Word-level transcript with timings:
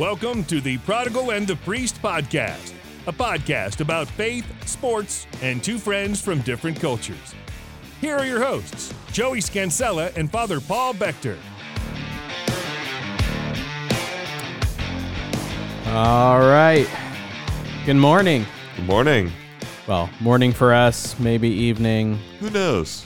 Welcome 0.00 0.44
to 0.44 0.62
the 0.62 0.78
Prodigal 0.78 1.32
and 1.32 1.46
the 1.46 1.56
Priest 1.56 2.00
podcast, 2.00 2.72
a 3.06 3.12
podcast 3.12 3.82
about 3.82 4.08
faith, 4.08 4.46
sports, 4.66 5.26
and 5.42 5.62
two 5.62 5.76
friends 5.76 6.22
from 6.22 6.40
different 6.40 6.80
cultures. 6.80 7.34
Here 8.00 8.16
are 8.16 8.24
your 8.24 8.42
hosts, 8.42 8.94
Joey 9.12 9.42
Scansella 9.42 10.10
and 10.16 10.32
Father 10.32 10.58
Paul 10.58 10.94
Bechter. 10.94 11.36
All 15.88 16.40
right. 16.40 16.88
Good 17.84 17.96
morning. 17.96 18.46
Good 18.76 18.86
morning. 18.86 19.30
Well, 19.86 20.08
morning 20.18 20.52
for 20.52 20.72
us, 20.72 21.18
maybe 21.18 21.50
evening. 21.50 22.18
Who 22.38 22.48
knows? 22.48 23.04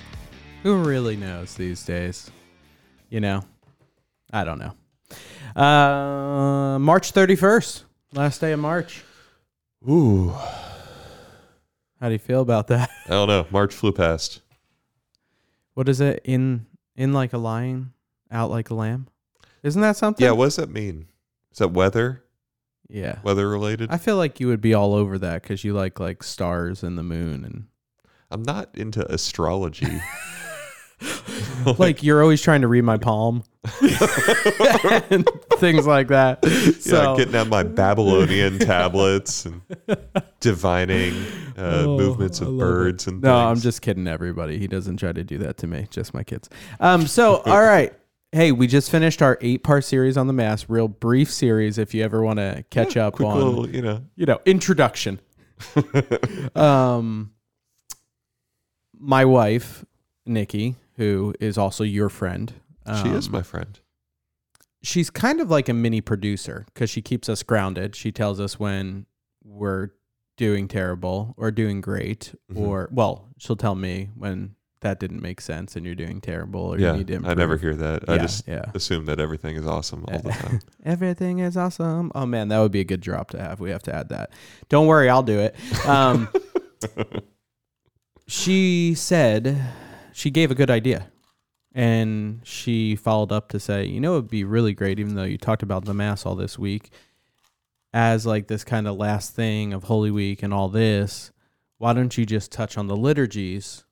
Who 0.63 0.81
really 0.81 1.17
knows 1.17 1.57
these 1.57 1.85
days? 1.85 2.31
You 3.11 3.19
know, 3.19 3.43
I 4.33 4.45
don't 4.45 4.61
know. 4.61 4.75
Uh, 5.55 6.79
March 6.81 7.13
31st, 7.13 7.85
last 8.13 8.41
day 8.41 8.53
of 8.53 8.61
March. 8.61 9.05
Ooh, 9.89 10.31
How 12.01 12.09
do 12.09 12.13
you 12.13 12.19
feel 12.19 12.41
about 12.41 12.67
that? 12.69 12.91
I 13.07 13.11
don't 13.11 13.29
know. 13.29 13.47
March 13.51 13.75
flew 13.75 13.93
past. 13.93 14.41
What 15.75 15.89
is 15.89 16.01
it? 16.01 16.21
In 16.25 16.67
in 16.97 17.13
like 17.13 17.33
a 17.33 17.39
lion, 17.39 17.93
out 18.31 18.51
like 18.51 18.71
a 18.71 18.75
lamb? 18.75 19.09
Isn't 19.63 19.83
that 19.83 19.97
something? 19.97 20.25
Yeah, 20.25 20.33
what 20.33 20.47
does 20.47 20.57
that 20.57 20.71
mean? 20.71 21.07
Is 21.53 21.59
that 21.59 21.69
weather? 21.73 22.23
Yeah. 22.89 23.19
Weather 23.23 23.49
related? 23.49 23.91
I 23.91 23.99
feel 23.99 24.17
like 24.17 24.41
you 24.41 24.49
would 24.49 24.61
be 24.61 24.75
all 24.75 24.95
over 24.95 25.19
that 25.19 25.43
because 25.43 25.65
you 25.65 25.73
like 25.73 26.01
like 26.01 26.23
stars 26.23 26.83
and 26.83 26.99
the 26.99 27.03
moon 27.03 27.45
and 27.45 27.67
I'm 28.31 28.43
not 28.43 28.71
into 28.75 29.11
astrology. 29.13 30.01
like 31.79 32.03
you're 32.03 32.23
always 32.23 32.43
trying 32.43 32.61
to 32.63 32.69
read 32.69 32.83
my 32.83 32.97
palm 32.97 33.43
and 35.11 35.29
things 35.59 35.87
like 35.87 36.09
that. 36.09 36.45
So 36.81 37.13
yeah, 37.13 37.17
getting 37.17 37.35
out 37.37 37.49
my 37.49 37.63
Babylonian 37.63 38.59
tablets 38.59 39.47
and 39.47 39.63
divining 40.41 41.15
uh, 41.57 41.85
Oh, 41.87 41.97
movements 41.97 42.41
of 42.41 42.57
birds 42.59 43.07
and 43.07 43.23
no, 43.23 43.35
I'm 43.35 43.61
just 43.61 43.83
kidding. 43.83 44.07
Everybody, 44.07 44.59
he 44.59 44.67
doesn't 44.67 44.97
try 44.99 45.13
to 45.13 45.25
do 45.25 45.39
that 45.39 45.57
to 45.59 45.67
me. 45.67 45.87
Just 45.91 46.15
my 46.15 46.23
kids. 46.25 46.49
Um. 46.81 47.07
So 47.07 47.37
all 47.47 47.63
right. 47.63 47.93
Hey, 48.33 48.51
we 48.51 48.67
just 48.67 48.91
finished 48.91 49.23
our 49.23 49.39
eight-part 49.41 49.85
series 49.85 50.17
on 50.17 50.27
the 50.27 50.33
mass. 50.33 50.69
Real 50.69 50.89
brief 50.89 51.31
series. 51.31 51.79
If 51.79 51.95
you 51.95 52.03
ever 52.03 52.21
want 52.21 52.41
to 52.41 52.65
catch 52.69 52.97
up 52.97 53.15
quick 53.15 53.29
on, 53.29 53.37
little, 53.37 53.69
you 53.71 53.81
know. 53.81 54.01
you 54.17 54.27
know, 54.27 54.41
introduction. 54.45 55.21
um, 56.57 57.31
my 58.99 59.25
wife, 59.25 59.85
Nikki, 60.27 60.75
who 60.97 61.33
is 61.39 61.57
also 61.57 61.85
your 61.85 62.09
friend. 62.09 62.53
she 63.03 63.09
is 63.11 63.27
um, 63.27 63.33
my 63.33 63.43
friend. 63.43 63.79
She's 64.85 65.11
kind 65.11 65.41
of 65.41 65.51
like 65.51 65.69
a 65.69 65.75
mini 65.75 66.01
producer 66.01 66.65
because 66.73 66.89
she 66.91 67.03
keeps 67.03 67.29
us 67.29 67.43
grounded. 67.43 67.97
She 67.97 68.13
tells 68.13 68.39
us 68.39 68.59
when 68.61 69.07
we're 69.43 69.89
doing 70.37 70.69
terrible 70.69 71.35
or 71.37 71.51
doing 71.51 71.81
great, 71.81 72.35
Mhm. 72.53 72.59
or 72.61 72.89
well, 72.93 73.29
she'll 73.39 73.57
tell 73.57 73.75
me 73.75 74.11
when 74.17 74.55
that 74.81 75.01
didn't 75.01 75.23
make 75.23 75.41
sense 75.41 75.77
and 75.77 75.87
you're 75.87 75.95
doing 75.95 76.21
terrible 76.21 76.61
or 76.61 76.79
you 76.79 76.85
Yeah, 76.85 76.97
need 76.97 77.07
to 77.07 77.15
improve. 77.15 77.31
I 77.31 77.35
never 77.41 77.57
hear 77.57 77.75
that. 77.75 78.07
I 78.09 78.19
just 78.19 78.47
yeah. 78.47 78.67
assume 78.75 79.07
that 79.07 79.19
everything 79.19 79.57
is 79.57 79.67
awesome 79.67 80.05
all 80.13 80.19
the 80.19 80.29
time. 80.31 80.61
Everything 80.85 81.39
is 81.39 81.57
awesome. 81.57 82.13
Oh 82.15 82.27
man, 82.27 82.49
that 82.49 82.59
would 82.61 82.73
be 82.73 82.81
a 82.81 82.85
good 82.85 83.01
drop 83.01 83.31
to 83.31 83.41
have. 83.41 83.61
We 83.61 83.71
have 83.71 83.83
to 83.85 83.95
add 83.95 84.11
that. 84.11 84.31
Don't 84.69 84.87
worry, 84.87 85.09
I'll 85.09 85.23
do 85.23 85.39
it. 85.41 85.57
Um, 85.89 86.29
she 88.27 88.95
said 88.95 89.59
she 90.13 90.31
gave 90.31 90.51
a 90.51 90.55
good 90.55 90.71
idea. 90.71 91.11
And 91.75 92.41
she 92.45 92.95
followed 92.95 93.33
up 93.33 93.49
to 93.49 93.59
say, 93.59 93.85
you 93.85 94.01
know, 94.01 94.13
it 94.13 94.23
would 94.23 94.31
be 94.31 94.45
really 94.45 94.75
great, 94.75 95.01
even 95.01 95.17
though 95.17 95.25
you 95.25 95.39
talked 95.39 95.63
about 95.63 95.85
the 95.85 95.95
Mass 95.95 96.25
all 96.25 96.37
this 96.37 96.57
week, 96.57 96.91
as 97.93 98.25
like 98.25 98.47
this 98.47 98.63
kind 98.63 98.87
of 98.87 98.97
last 98.97 99.35
thing 99.35 99.73
of 99.73 99.85
Holy 99.85 100.11
Week 100.11 100.43
and 100.43 100.55
all 100.55 100.69
this. 100.69 101.33
Why 101.79 101.93
don't 101.93 102.17
you 102.17 102.25
just 102.25 102.53
touch 102.53 102.79
on 102.79 102.87
the 102.87 102.97
liturgies 102.97 103.85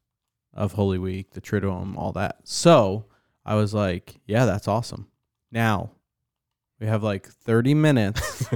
of 0.54 0.74
Holy 0.74 0.98
Week, 0.98 1.32
the 1.32 1.40
Triduum, 1.40 1.96
all 1.96 2.12
that? 2.12 2.38
So 2.44 3.06
I 3.44 3.56
was 3.56 3.74
like, 3.74 4.20
yeah, 4.26 4.44
that's 4.44 4.68
awesome. 4.68 5.08
Now 5.50 5.90
we 6.82 6.86
have 6.86 7.02
like 7.02 7.28
30 7.28 7.74
minutes 7.74 8.48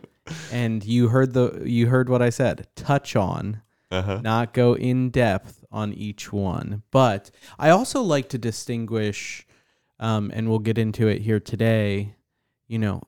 and 0.52 0.84
you 0.84 1.08
heard 1.08 1.34
the 1.34 1.62
you 1.64 1.88
heard 1.88 2.08
what 2.08 2.22
I 2.22 2.30
said. 2.30 2.66
Touch 2.74 3.16
on 3.16 3.62
uh-huh. 3.90 4.20
not 4.22 4.52
go 4.52 4.74
in 4.74 5.10
depth 5.10 5.64
on 5.70 5.92
each 5.92 6.32
one. 6.32 6.82
But 6.90 7.30
I 7.58 7.70
also 7.70 8.02
like 8.02 8.28
to 8.30 8.38
distinguish, 8.38 9.46
um, 9.98 10.30
and 10.34 10.48
we'll 10.48 10.58
get 10.58 10.78
into 10.78 11.08
it 11.08 11.22
here 11.22 11.40
today, 11.40 12.14
you 12.68 12.78
know, 12.78 13.02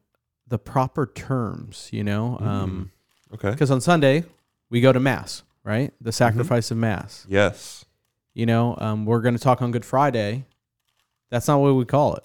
the 0.46 0.58
proper 0.58 1.06
terms, 1.06 1.88
you 1.92 2.02
know, 2.04 2.38
um, 2.40 2.90
Okay. 3.34 3.50
because 3.50 3.70
on 3.70 3.80
Sunday 3.80 4.24
we 4.70 4.80
go 4.80 4.92
to 4.92 5.00
Mass, 5.00 5.42
right? 5.64 5.92
The 6.00 6.12
sacrifice 6.12 6.70
of 6.70 6.78
Mass. 6.78 7.26
Yes. 7.28 7.84
You 8.34 8.46
know, 8.46 8.76
um, 8.78 9.04
we're 9.04 9.20
going 9.20 9.34
to 9.36 9.40
talk 9.42 9.60
on 9.60 9.70
Good 9.72 9.84
Friday. 9.84 10.46
That's 11.30 11.48
not 11.48 11.58
what 11.58 11.74
we 11.74 11.84
call 11.84 12.14
it, 12.16 12.24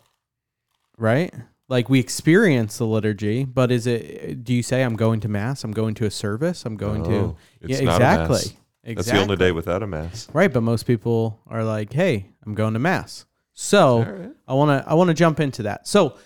right? 0.97 1.33
Like 1.67 1.89
we 1.89 1.99
experience 1.99 2.77
the 2.77 2.85
liturgy, 2.85 3.45
but 3.45 3.71
is 3.71 3.87
it? 3.87 4.43
Do 4.43 4.53
you 4.53 4.61
say 4.63 4.83
I'm 4.83 4.95
going 4.95 5.19
to 5.21 5.27
mass? 5.27 5.63
I'm 5.63 5.71
going 5.71 5.95
to 5.95 6.05
a 6.05 6.11
service. 6.11 6.65
I'm 6.65 6.77
going 6.77 7.03
to. 7.05 7.35
It's 7.61 7.81
yeah, 7.81 7.91
exactly. 7.91 8.57
Exactly. 8.83 8.95
That's 8.95 9.11
the 9.11 9.21
only 9.21 9.35
day 9.37 9.51
without 9.51 9.81
a 9.81 9.87
mass. 9.87 10.27
Right, 10.33 10.51
but 10.51 10.61
most 10.61 10.83
people 10.83 11.39
are 11.47 11.63
like, 11.63 11.93
"Hey, 11.93 12.27
I'm 12.45 12.53
going 12.53 12.73
to 12.73 12.79
mass." 12.79 13.25
So 13.53 14.03
right. 14.03 14.31
I 14.47 14.53
want 14.53 14.83
to 14.83 14.89
I 14.89 14.93
want 14.95 15.09
to 15.09 15.13
jump 15.13 15.39
into 15.39 15.63
that. 15.63 15.87
So 15.87 16.17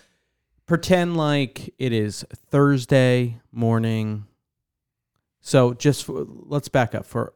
pretend 0.66 1.16
like 1.16 1.72
it 1.78 1.92
is 1.92 2.24
Thursday 2.50 3.40
morning. 3.52 4.26
So 5.40 5.72
just 5.74 6.08
f- 6.08 6.16
let's 6.26 6.68
back 6.68 6.94
up 6.94 7.06
for 7.06 7.34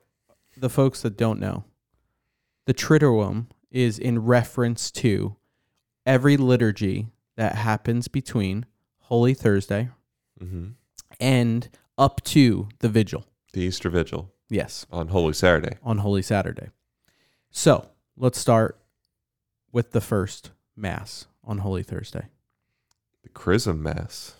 the 0.57 0.69
folks 0.69 1.03
that 1.03 1.17
don't 1.17 1.39
know. 1.39 1.65
The 2.67 2.75
Triduum 2.75 3.47
is 3.71 3.99
in 3.99 4.25
reference 4.25 4.91
to 4.91 5.37
every 6.05 6.37
liturgy 6.37 7.09
that 7.37 7.55
happens 7.55 8.09
between 8.09 8.67
Holy 8.99 9.35
Thursday 9.35 9.91
hmm 10.39 10.71
and 11.21 11.69
up 11.99 12.23
to 12.25 12.69
the 12.81 12.89
vigil. 12.89 13.25
The 13.53 13.61
Easter 13.61 13.91
Vigil 13.91 14.32
Yes. 14.53 14.87
on 14.93 15.09
Holy 15.09 15.33
Saturday. 15.33 15.79
on 15.83 15.99
Holy 15.99 16.23
Saturday. 16.23 16.69
So 17.51 17.89
let's 18.17 18.39
start 18.39 18.79
with 19.73 19.93
the 19.93 20.01
first 20.01 20.51
Mass 20.77 21.27
on 21.45 21.59
Holy 21.59 21.83
Thursday. 21.83 22.27
The 23.23 23.29
Chrism 23.31 23.83
Mass. 23.83 24.35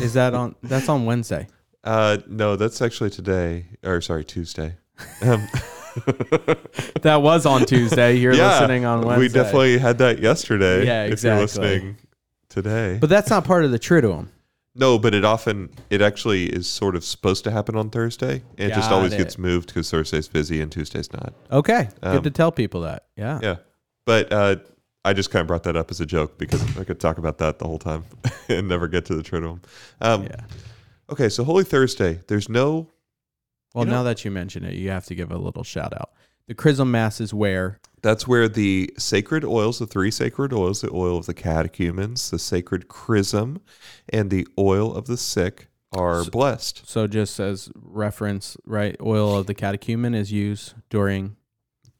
Is 0.00 0.14
that 0.14 0.34
on? 0.34 0.54
that's 0.62 0.88
on 0.88 1.04
Wednesday. 1.04 1.48
Uh, 1.84 2.16
no, 2.26 2.56
that's 2.56 2.80
actually 2.80 3.10
today, 3.10 3.66
or 3.84 4.00
sorry, 4.00 4.24
Tuesday. 4.24 4.74
Um, 5.20 5.46
That 7.02 7.20
was 7.20 7.44
on 7.44 7.66
Tuesday. 7.66 8.14
You're 8.16 8.32
yeah, 8.32 8.58
listening 8.58 8.86
on 8.86 9.02
Wednesday. 9.02 9.20
We 9.20 9.28
definitely 9.28 9.76
had 9.76 9.98
that 9.98 10.18
yesterday. 10.18 10.86
Yeah, 10.86 11.04
If 11.04 11.12
exactly. 11.12 11.28
you're 11.36 11.40
listening 11.42 11.96
today, 12.48 12.96
But 12.98 13.10
that's 13.10 13.28
not 13.28 13.44
part 13.44 13.66
of 13.66 13.70
the 13.70 13.78
Triduum. 13.78 14.28
No, 14.74 14.98
but 14.98 15.14
it 15.14 15.24
often, 15.24 15.70
it 15.90 16.00
actually 16.02 16.46
is 16.46 16.68
sort 16.68 16.96
of 16.96 17.04
supposed 17.04 17.44
to 17.44 17.50
happen 17.50 17.76
on 17.76 17.90
Thursday, 17.90 18.42
and 18.58 18.70
it 18.72 18.74
just 18.74 18.90
Got 18.90 18.96
always 18.96 19.12
it. 19.12 19.18
gets 19.18 19.38
moved 19.38 19.68
because 19.68 19.90
Thursday's 19.90 20.28
busy 20.28 20.60
and 20.60 20.70
Tuesday's 20.72 21.12
not. 21.12 21.32
Okay, 21.50 21.88
Um, 22.02 22.14
good 22.16 22.24
to 22.24 22.30
tell 22.30 22.50
people 22.52 22.80
that. 22.82 23.04
Yeah. 23.16 23.38
Yeah, 23.42 23.56
but 24.06 24.32
uh, 24.32 24.56
I 25.04 25.12
just 25.12 25.30
kind 25.30 25.42
of 25.42 25.46
brought 25.46 25.62
that 25.64 25.76
up 25.76 25.90
as 25.90 26.00
a 26.00 26.06
joke 26.06 26.38
because 26.38 26.62
I 26.78 26.84
could 26.84 26.98
talk 27.00 27.18
about 27.18 27.38
that 27.38 27.58
the 27.58 27.66
whole 27.66 27.78
time 27.78 28.04
and 28.48 28.66
never 28.68 28.88
get 28.88 29.04
to 29.06 29.14
the 29.14 29.22
Triduum. 29.22 29.60
Um, 30.00 30.24
Yeah. 30.24 30.40
Okay, 31.10 31.28
so 31.28 31.44
Holy 31.44 31.64
Thursday, 31.64 32.20
there's 32.28 32.48
no 32.48 32.90
Well, 33.74 33.84
You 33.84 33.90
know- 33.90 33.96
now 33.98 34.02
that 34.04 34.24
you 34.24 34.30
mention 34.30 34.64
it, 34.64 34.74
you 34.74 34.90
have 34.90 35.04
to 35.06 35.14
give 35.14 35.30
a 35.30 35.36
little 35.38 35.62
shout 35.64 35.92
out. 35.92 36.10
The 36.48 36.54
Chrism 36.54 36.90
Mass 36.90 37.20
is 37.20 37.32
where 37.34 37.78
That's 38.04 38.28
where 38.28 38.50
the 38.50 38.92
sacred 38.98 39.46
oils, 39.46 39.78
the 39.78 39.86
three 39.86 40.10
sacred 40.10 40.52
oils, 40.52 40.82
the 40.82 40.90
oil 40.92 41.16
of 41.16 41.24
the 41.24 41.32
catechumens, 41.32 42.30
the 42.30 42.38
sacred 42.38 42.86
chrism, 42.86 43.62
and 44.10 44.30
the 44.30 44.46
oil 44.58 44.94
of 44.94 45.06
the 45.06 45.16
sick 45.16 45.68
are 45.90 46.22
So- 46.24 46.30
blessed 46.30 46.82
so 46.86 47.06
just 47.06 47.40
as 47.40 47.70
reference, 47.74 48.58
right? 48.66 48.94
Oil 49.00 49.38
of 49.38 49.46
the 49.46 49.54
catechumen 49.54 50.14
is 50.14 50.30
used 50.30 50.74
during 50.90 51.36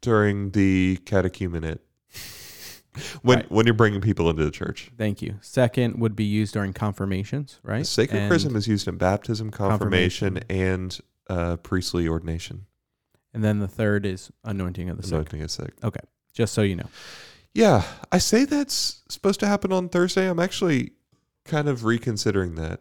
during 0.03 0.51
the 0.51 0.99
catechumenate. 1.07 1.79
When 3.23 3.39
Right. 3.39 3.51
when 3.51 3.65
you're 3.67 3.75
bringing 3.75 4.03
people 4.03 4.29
into 4.29 4.45
the 4.45 4.51
church, 4.51 4.91
Thank 4.99 5.23
you. 5.23 5.37
Second 5.41 5.99
would 6.01 6.15
be 6.15 6.25
used 6.25 6.53
during 6.53 6.75
confirmations, 6.75 7.59
right? 7.63 7.79
the 7.79 7.85
sacred 7.87 8.19
And- 8.19 8.31
chrism 8.31 8.55
is 8.57 8.69
used 8.69 8.87
in 8.87 8.99
baptism, 8.99 9.51
confirmation, 9.51 10.41
and 10.51 10.99
uh, 11.31 11.57
priestly 11.57 12.07
ordination. 12.07 12.67
And 13.35 13.43
then 13.43 13.59
the 13.59 13.69
third 13.69 14.07
is 14.07 14.31
anointing 14.45 14.89
of 14.89 14.97
the 14.97 15.03
sick. 15.03 15.13
Anointing 15.13 15.41
is 15.41 15.53
sick. 15.53 15.73
Okay. 15.83 16.01
Just 16.33 16.55
so 16.55 16.63
you 16.63 16.77
know. 16.77 16.89
Yeah, 17.53 17.85
I 18.11 18.19
say 18.19 18.45
that's 18.45 19.03
supposed 19.09 19.41
to 19.41 19.47
happen 19.47 19.73
on 19.73 19.89
Thursday. 19.89 20.29
I'm 20.29 20.41
actually 20.41 20.93
kind 21.45 21.69
of 21.69 21.85
reconsidering 21.85 22.55
that. 22.57 22.81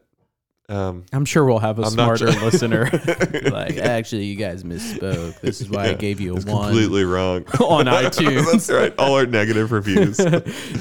Um, 0.70 1.06
I'm 1.12 1.26
sure 1.26 1.44
we'll 1.46 1.60
have 1.60 1.78
a 1.78 1.84
I'm 1.84 1.92
smarter 1.92 2.32
sure. 2.32 2.42
listener. 2.42 2.90
like, 3.52 3.78
actually, 3.78 4.26
you 4.26 4.36
guys 4.36 4.64
misspoke. 4.64 5.40
This 5.42 5.60
is 5.60 5.70
why 5.70 5.90
I 5.90 5.94
gave 5.94 6.22
you 6.22 6.34
a 6.34 6.38
it's 6.38 6.46
one 6.46 6.70
completely 6.70 7.04
wrong. 7.04 7.44
on 7.60 7.86
iTunes. 7.86 8.46
That's 8.52 8.70
right. 8.70 8.94
All 8.98 9.16
our 9.16 9.26
negative 9.26 9.72
reviews. 9.72 10.20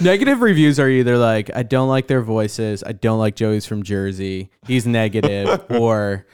negative 0.00 0.40
reviews 0.40 0.78
are 0.78 0.88
either 0.88 1.18
like, 1.18 1.50
I 1.54 1.64
don't 1.64 1.88
like 1.88 2.06
their 2.06 2.22
voices, 2.22 2.84
I 2.86 2.92
don't 2.92 3.18
like 3.18 3.34
Joey's 3.34 3.66
from 3.66 3.82
Jersey, 3.82 4.50
he's 4.66 4.86
negative, 4.86 5.64
or 5.68 6.26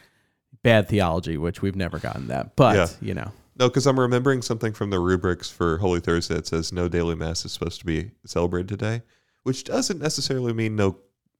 bad 0.63 0.89
theology, 0.89 1.37
which 1.37 1.63
we've 1.63 1.77
never 1.77 1.99
gotten 1.99 2.29
that. 2.29 2.57
But 2.57 2.77
Yeah. 2.77 2.89
you 3.01 3.15
know, 3.15 3.33
No, 3.59 3.69
because 3.69 3.87
I'm 3.89 3.99
remembering 3.99 4.41
something 4.43 4.73
from 4.73 4.91
the 4.91 5.01
rubrics 5.01 5.51
for 5.51 5.79
Holy 5.79 5.99
Thursday 5.99 6.35
that 6.37 6.47
says 6.47 6.73
no 6.73 6.89
daily 6.89 7.17
mass 7.17 7.45
is 7.45 7.51
supposed 7.53 7.81
to 7.81 7.87
be 7.87 8.13
celebrated 8.25 8.69
today, 8.69 9.03
which 9.43 9.65
doesn't 9.65 10.01
necessarily 10.01 10.53
mean 10.53 10.77
no 10.77 10.97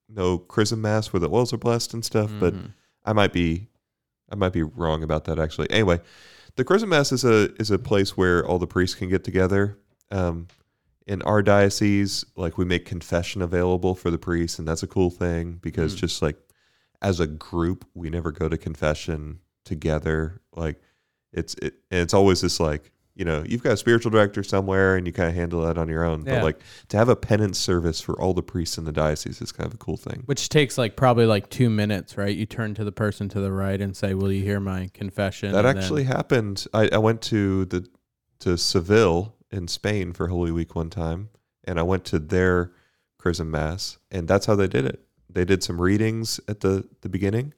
no 0.09 0.37
chrism 0.39 0.81
mass 0.81 1.13
where 1.13 1.19
the 1.19 1.29
oils 1.29 1.53
are 1.53 1.57
blessed 1.57 1.93
and 1.93 2.03
stuff. 2.03 2.31
But 2.39 2.53
Mhm. 2.55 2.73
I 3.05 3.13
might 3.13 3.31
be 3.31 3.67
I 4.31 4.35
might 4.35 4.53
be 4.53 4.63
wrong 4.63 5.01
about 5.01 5.25
that 5.25 5.39
actually. 5.39 5.69
Anyway, 5.71 6.01
the 6.55 6.63
chrism 6.65 6.89
mass 6.89 7.11
is 7.11 7.23
a 7.23 7.53
is 7.59 7.71
a 7.71 7.79
place 7.79 8.17
where 8.17 8.45
all 8.45 8.59
the 8.59 8.67
priests 8.67 8.95
can 8.95 9.07
get 9.09 9.23
together. 9.23 9.77
Um, 10.11 10.47
in 11.07 11.21
our 11.23 11.41
diocese, 11.41 12.25
like 12.35 12.57
we 12.57 12.65
make 12.65 12.85
confession 12.85 13.41
available 13.41 13.95
for 13.95 14.11
the 14.11 14.17
priests, 14.17 14.59
and 14.59 14.67
that's 14.67 14.83
a 14.83 14.87
cool 14.87 15.09
thing 15.09 15.57
because 15.61 15.95
Mm. 15.95 15.97
just 15.99 16.21
like 16.21 16.37
as 17.01 17.19
a 17.19 17.27
group, 17.27 17.85
we 17.93 18.09
never 18.09 18.31
go 18.31 18.49
to 18.49 18.57
confession 18.57 19.39
together. 19.65 20.41
Like 20.55 20.81
it's 21.31 21.53
it, 21.55 21.75
and 21.91 22.01
it's 22.01 22.13
always 22.13 22.41
this 22.41 22.59
like 22.59 22.91
you 23.15 23.25
know 23.25 23.43
you've 23.45 23.63
got 23.63 23.73
a 23.73 23.77
spiritual 23.77 24.11
director 24.11 24.43
somewhere 24.43 24.95
and 24.95 25.05
you 25.05 25.13
kind 25.13 25.29
of 25.29 25.35
handle 25.35 25.61
that 25.61 25.77
on 25.77 25.87
your 25.89 26.03
own. 26.03 26.25
Yeah. 26.25 26.35
But 26.35 26.43
like 26.43 26.59
to 26.89 26.97
have 26.97 27.09
a 27.09 27.15
penance 27.15 27.57
service 27.59 28.01
for 28.01 28.19
all 28.19 28.33
the 28.33 28.41
priests 28.43 28.77
in 28.77 28.85
the 28.85 28.91
diocese 28.91 29.41
is 29.41 29.51
kind 29.51 29.67
of 29.67 29.73
a 29.73 29.77
cool 29.77 29.97
thing. 29.97 30.23
which 30.25 30.49
takes 30.49 30.77
like 30.77 30.95
probably 30.95 31.25
like 31.25 31.49
two 31.49 31.69
minutes, 31.69 32.17
right? 32.17 32.35
You 32.35 32.45
turn 32.45 32.73
to 32.75 32.83
the 32.83 32.91
person 32.91 33.29
to 33.29 33.39
the 33.41 33.51
right 33.51 33.79
and 33.79 33.95
say, 33.95 34.13
"Will 34.13 34.31
you 34.31 34.43
hear 34.43 34.59
my 34.59 34.89
confession?" 34.93 35.51
That 35.51 35.65
And 35.65 35.77
actually 35.77 36.03
then- 36.03 36.15
happened. 36.15 36.65
I, 36.73 36.89
I 36.93 36.97
went 36.97 37.21
to 37.23 37.65
the 37.65 37.87
to 38.39 38.57
Seville 38.57 39.35
in 39.51 39.67
Spain 39.67 40.13
for 40.13 40.27
Holy 40.27 40.51
Week 40.51 40.73
one 40.75 40.89
time, 40.89 41.29
and 41.65 41.77
I 41.79 41.83
went 41.83 42.05
to 42.05 42.19
their 42.19 42.71
chrism 43.17 43.51
mass, 43.51 43.97
and 44.09 44.27
that's 44.29 44.45
how 44.45 44.55
they 44.55 44.67
did 44.67 44.85
it. 44.85 45.03
They 45.29 45.45
did 45.45 45.63
some 45.63 45.79
readings 45.81 46.39
at 46.47 46.61
the 46.61 46.87
the 47.01 47.09
beginning, 47.09 47.53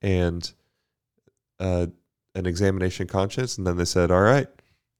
and 0.00 0.50
uh, 1.60 1.86
an 2.34 2.46
examination 2.46 3.06
conscience, 3.06 3.58
and 3.58 3.66
then 3.66 3.76
they 3.76 3.84
said, 3.84 4.10
"All 4.10 4.22
right, 4.22 4.48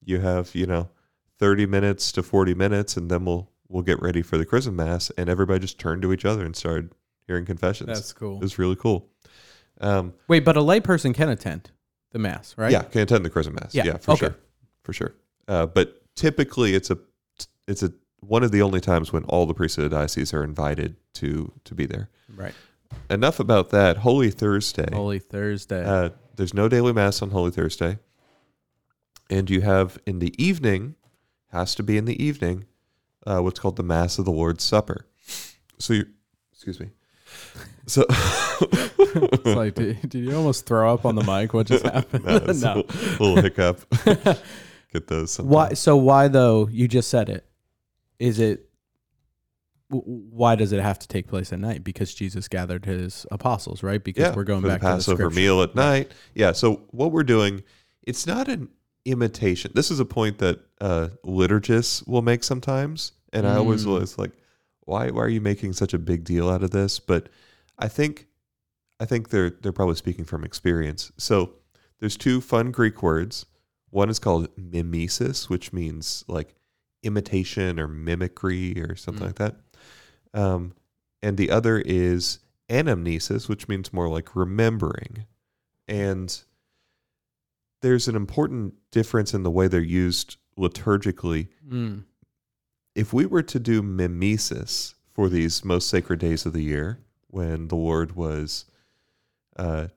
you 0.04 0.20
have 0.20 0.54
you 0.54 0.66
know 0.66 0.90
thirty 1.38 1.66
minutes 1.66 2.12
to 2.12 2.22
forty 2.22 2.54
minutes, 2.54 2.96
and 2.96 3.10
then 3.10 3.24
we'll 3.24 3.50
we'll 3.68 3.82
get 3.82 4.00
ready 4.02 4.22
for 4.22 4.36
the 4.38 4.44
chrism 4.46 4.76
mass." 4.76 5.10
And 5.16 5.28
everybody 5.30 5.60
just 5.60 5.78
turned 5.78 6.02
to 6.02 6.12
each 6.12 6.24
other 6.24 6.44
and 6.44 6.54
started 6.54 6.92
hearing 7.26 7.44
confessions. 7.46 7.88
that's 7.88 8.12
cool. 8.12 8.36
it 8.36 8.42
was 8.42 8.58
really 8.58 8.76
cool. 8.76 9.08
Um, 9.80 10.12
Wait, 10.28 10.44
but 10.44 10.56
a 10.56 10.60
layperson 10.60 11.14
can 11.14 11.28
attend 11.30 11.70
the 12.10 12.18
mass, 12.18 12.54
right? 12.58 12.70
Yeah, 12.70 12.82
can 12.82 13.00
attend 13.02 13.24
the 13.24 13.30
chrism 13.30 13.54
mass. 13.54 13.74
Yeah, 13.74 13.84
Yeah, 13.86 13.96
for 13.96 14.12
okay. 14.12 14.26
sure, 14.26 14.36
for 14.82 14.92
sure. 14.92 15.14
Uh, 15.48 15.66
but 15.66 16.02
typically, 16.14 16.74
it's 16.74 16.90
a 16.90 16.98
it's 17.66 17.82
a 17.82 17.92
one 18.22 18.42
of 18.42 18.50
the 18.52 18.62
only 18.62 18.80
times 18.80 19.12
when 19.12 19.24
all 19.24 19.46
the 19.46 19.54
priests 19.54 19.76
of 19.78 19.84
the 19.84 19.90
diocese 19.90 20.32
are 20.32 20.42
invited 20.44 20.96
to 21.14 21.52
to 21.64 21.74
be 21.74 21.86
there. 21.86 22.08
right. 22.34 22.54
Enough 23.08 23.40
about 23.40 23.70
that. 23.70 23.98
Holy 23.98 24.30
Thursday. 24.30 24.88
Holy 24.92 25.18
Thursday. 25.18 25.82
Uh, 25.84 26.10
there's 26.36 26.52
no 26.52 26.68
daily 26.68 26.92
mass 26.92 27.22
on 27.22 27.30
Holy 27.30 27.50
Thursday, 27.50 27.98
and 29.30 29.48
you 29.48 29.62
have 29.62 29.98
in 30.06 30.18
the 30.18 30.34
evening 30.42 30.94
has 31.52 31.74
to 31.76 31.82
be 31.82 31.96
in 31.96 32.04
the 32.04 32.22
evening 32.22 32.64
uh, 33.26 33.40
what's 33.40 33.58
called 33.60 33.76
the 33.76 33.82
Mass 33.82 34.18
of 34.18 34.24
the 34.26 34.30
Lord's 34.30 34.62
Supper. 34.64 35.06
So 35.78 35.94
you, 35.94 36.04
excuse 36.52 36.80
me. 36.80 36.90
So 37.86 38.04
it's 38.10 39.44
like, 39.46 39.74
did, 39.74 40.00
did 40.08 40.24
you 40.24 40.36
almost 40.36 40.66
throw 40.66 40.92
up 40.92 41.04
on 41.06 41.14
the 41.14 41.24
mic? 41.24 41.54
What 41.54 41.66
just 41.66 41.84
happened? 41.94 42.24
no, 42.24 42.36
it's 42.36 42.62
a 42.62 42.76
little 43.22 43.36
hiccup. 43.36 43.80
Get 44.92 45.06
those. 45.08 45.32
Sometimes. 45.32 45.54
Why? 45.54 45.72
So 45.74 45.96
why 45.96 46.28
though? 46.28 46.68
You 46.70 46.88
just 46.88 47.08
said 47.08 47.28
it. 47.30 47.46
Is 48.22 48.38
it? 48.38 48.68
Why 49.88 50.54
does 50.54 50.72
it 50.72 50.80
have 50.80 50.98
to 51.00 51.08
take 51.08 51.26
place 51.28 51.52
at 51.52 51.58
night? 51.58 51.84
Because 51.84 52.14
Jesus 52.14 52.48
gathered 52.48 52.86
his 52.86 53.26
apostles, 53.30 53.82
right? 53.82 54.02
Because 54.02 54.34
we're 54.34 54.44
going 54.44 54.62
back 54.62 54.80
the 54.80 54.86
Passover 54.86 55.24
to 55.24 55.28
the 55.28 55.34
meal 55.34 55.60
at 55.62 55.74
night. 55.74 56.12
Yeah. 56.34 56.52
So 56.52 56.84
what 56.92 57.12
we're 57.12 57.24
doing, 57.24 57.62
it's 58.02 58.26
not 58.26 58.48
an 58.48 58.68
imitation. 59.04 59.72
This 59.74 59.90
is 59.90 60.00
a 60.00 60.06
point 60.06 60.38
that 60.38 60.60
uh, 60.80 61.08
liturgists 61.26 62.06
will 62.08 62.22
make 62.22 62.42
sometimes, 62.42 63.12
and 63.34 63.46
I 63.46 63.56
always 63.56 63.84
Mm. 63.84 63.98
was 64.00 64.16
like, 64.18 64.30
why? 64.84 65.10
Why 65.10 65.22
are 65.24 65.28
you 65.28 65.42
making 65.42 65.74
such 65.74 65.92
a 65.92 65.98
big 65.98 66.24
deal 66.24 66.48
out 66.48 66.62
of 66.62 66.70
this? 66.70 66.98
But 66.98 67.28
I 67.78 67.88
think, 67.88 68.28
I 68.98 69.04
think 69.04 69.28
they're 69.28 69.50
they're 69.50 69.72
probably 69.72 69.96
speaking 69.96 70.24
from 70.24 70.42
experience. 70.42 71.12
So 71.18 71.54
there's 71.98 72.16
two 72.16 72.40
fun 72.40 72.70
Greek 72.70 73.02
words. 73.02 73.44
One 73.90 74.08
is 74.08 74.18
called 74.18 74.48
mimesis, 74.56 75.50
which 75.50 75.72
means 75.72 76.24
like 76.28 76.54
imitation 77.02 77.78
or 77.80 77.88
mimicry 77.88 78.80
or 78.80 78.94
something 78.96 79.22
Mm. 79.24 79.26
like 79.26 79.36
that. 79.36 79.56
Um, 80.34 80.74
and 81.22 81.36
the 81.36 81.50
other 81.50 81.78
is 81.78 82.38
anamnesis, 82.68 83.48
which 83.48 83.68
means 83.68 83.92
more 83.92 84.08
like 84.08 84.34
remembering. 84.36 85.26
And 85.88 86.42
there's 87.80 88.08
an 88.08 88.16
important 88.16 88.74
difference 88.90 89.34
in 89.34 89.42
the 89.42 89.50
way 89.50 89.68
they're 89.68 89.80
used 89.80 90.36
liturgically. 90.58 91.48
Mm. 91.68 92.04
If 92.94 93.12
we 93.12 93.26
were 93.26 93.42
to 93.42 93.58
do 93.58 93.82
mimesis 93.82 94.94
for 95.12 95.28
these 95.28 95.64
most 95.64 95.88
sacred 95.88 96.20
days 96.20 96.46
of 96.46 96.52
the 96.52 96.62
year, 96.62 96.98
when 97.28 97.68
the 97.68 97.76
Lord 97.76 98.14
was 98.14 98.66
uh, 99.56 99.88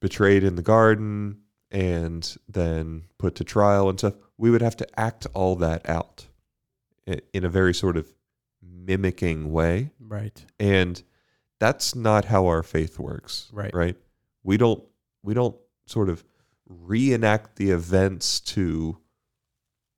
betrayed 0.00 0.44
in 0.44 0.56
the 0.56 0.62
garden 0.62 1.38
and 1.70 2.36
then 2.48 3.04
put 3.18 3.34
to 3.36 3.44
trial 3.44 3.88
and 3.88 3.98
stuff, 3.98 4.14
we 4.38 4.50
would 4.50 4.60
have 4.62 4.76
to 4.76 5.00
act 5.00 5.26
all 5.34 5.56
that 5.56 5.88
out 5.88 6.26
in 7.32 7.44
a 7.44 7.48
very 7.48 7.72
sort 7.74 7.96
of 7.96 8.12
mimicking 8.62 9.52
way 9.52 9.90
Right. 10.00 10.44
and 10.58 11.02
that's 11.58 11.94
not 11.94 12.26
how 12.26 12.46
our 12.46 12.62
faith 12.62 12.98
works 12.98 13.48
Right. 13.52 13.72
right 13.74 13.96
we 14.42 14.56
don't 14.56 14.82
we 15.22 15.34
don't 15.34 15.56
sort 15.86 16.08
of 16.08 16.24
reenact 16.68 17.56
the 17.56 17.70
events 17.70 18.40
to 18.40 18.98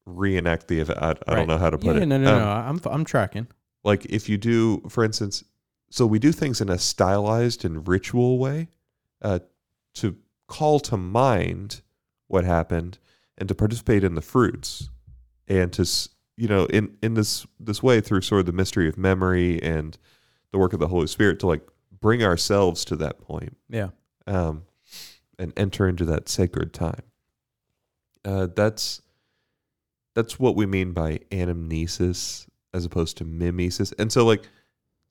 reenact 0.06 0.68
the 0.68 0.80
event 0.80 0.98
i, 1.00 1.06
I 1.06 1.08
Right. 1.08 1.24
don't 1.28 1.48
know 1.48 1.58
how 1.58 1.70
to 1.70 1.78
put 1.78 1.96
yeah, 1.96 2.02
it 2.02 2.06
no, 2.06 2.18
no, 2.18 2.32
Um, 2.34 2.38
no. 2.40 2.48
I'm 2.48 2.80
I'm 2.92 3.04
tracking. 3.04 3.46
like 3.84 4.04
if 4.06 4.28
you 4.28 4.38
do 4.38 4.80
for 4.88 5.04
instance 5.04 5.44
so 5.90 6.06
we 6.06 6.18
do 6.18 6.32
things 6.32 6.60
in 6.60 6.68
a 6.68 6.78
stylized 6.78 7.64
and 7.64 7.86
ritual 7.88 8.38
way 8.38 8.68
uh, 9.22 9.38
to 9.94 10.16
call 10.46 10.78
to 10.80 10.96
mind 10.96 11.80
what 12.26 12.44
happened 12.44 12.98
and 13.38 13.48
to 13.48 13.54
participate 13.54 14.04
in 14.04 14.14
the 14.14 14.20
fruits 14.20 14.90
and 15.46 15.72
to 15.72 15.86
you 16.36 16.46
know 16.48 16.66
in 16.66 16.96
in 17.02 17.14
this 17.14 17.46
this 17.58 17.82
way 17.82 18.00
through 18.00 18.20
sort 18.20 18.40
of 18.40 18.46
the 18.46 18.52
mystery 18.52 18.88
of 18.88 18.98
memory 18.98 19.62
and 19.62 19.96
the 20.52 20.58
work 20.58 20.72
of 20.72 20.80
the 20.80 20.88
holy 20.88 21.06
spirit 21.06 21.38
to 21.40 21.46
like 21.46 21.66
bring 22.00 22.22
ourselves 22.22 22.84
to 22.84 22.96
that 22.96 23.20
point 23.20 23.56
Yeah. 23.68 23.88
um, 24.26 24.64
and 25.38 25.52
enter 25.56 25.88
into 25.88 26.04
that 26.06 26.28
sacred 26.28 26.72
time. 26.72 27.02
Uh, 28.24 28.46
that's 28.54 29.02
that's 30.14 30.38
what 30.38 30.56
we 30.56 30.66
mean 30.66 30.92
by 30.92 31.18
anamnesis 31.30 32.46
as 32.74 32.84
opposed 32.84 33.16
to 33.18 33.24
mimesis. 33.24 33.92
And 33.98 34.12
so, 34.12 34.24
like, 34.26 34.42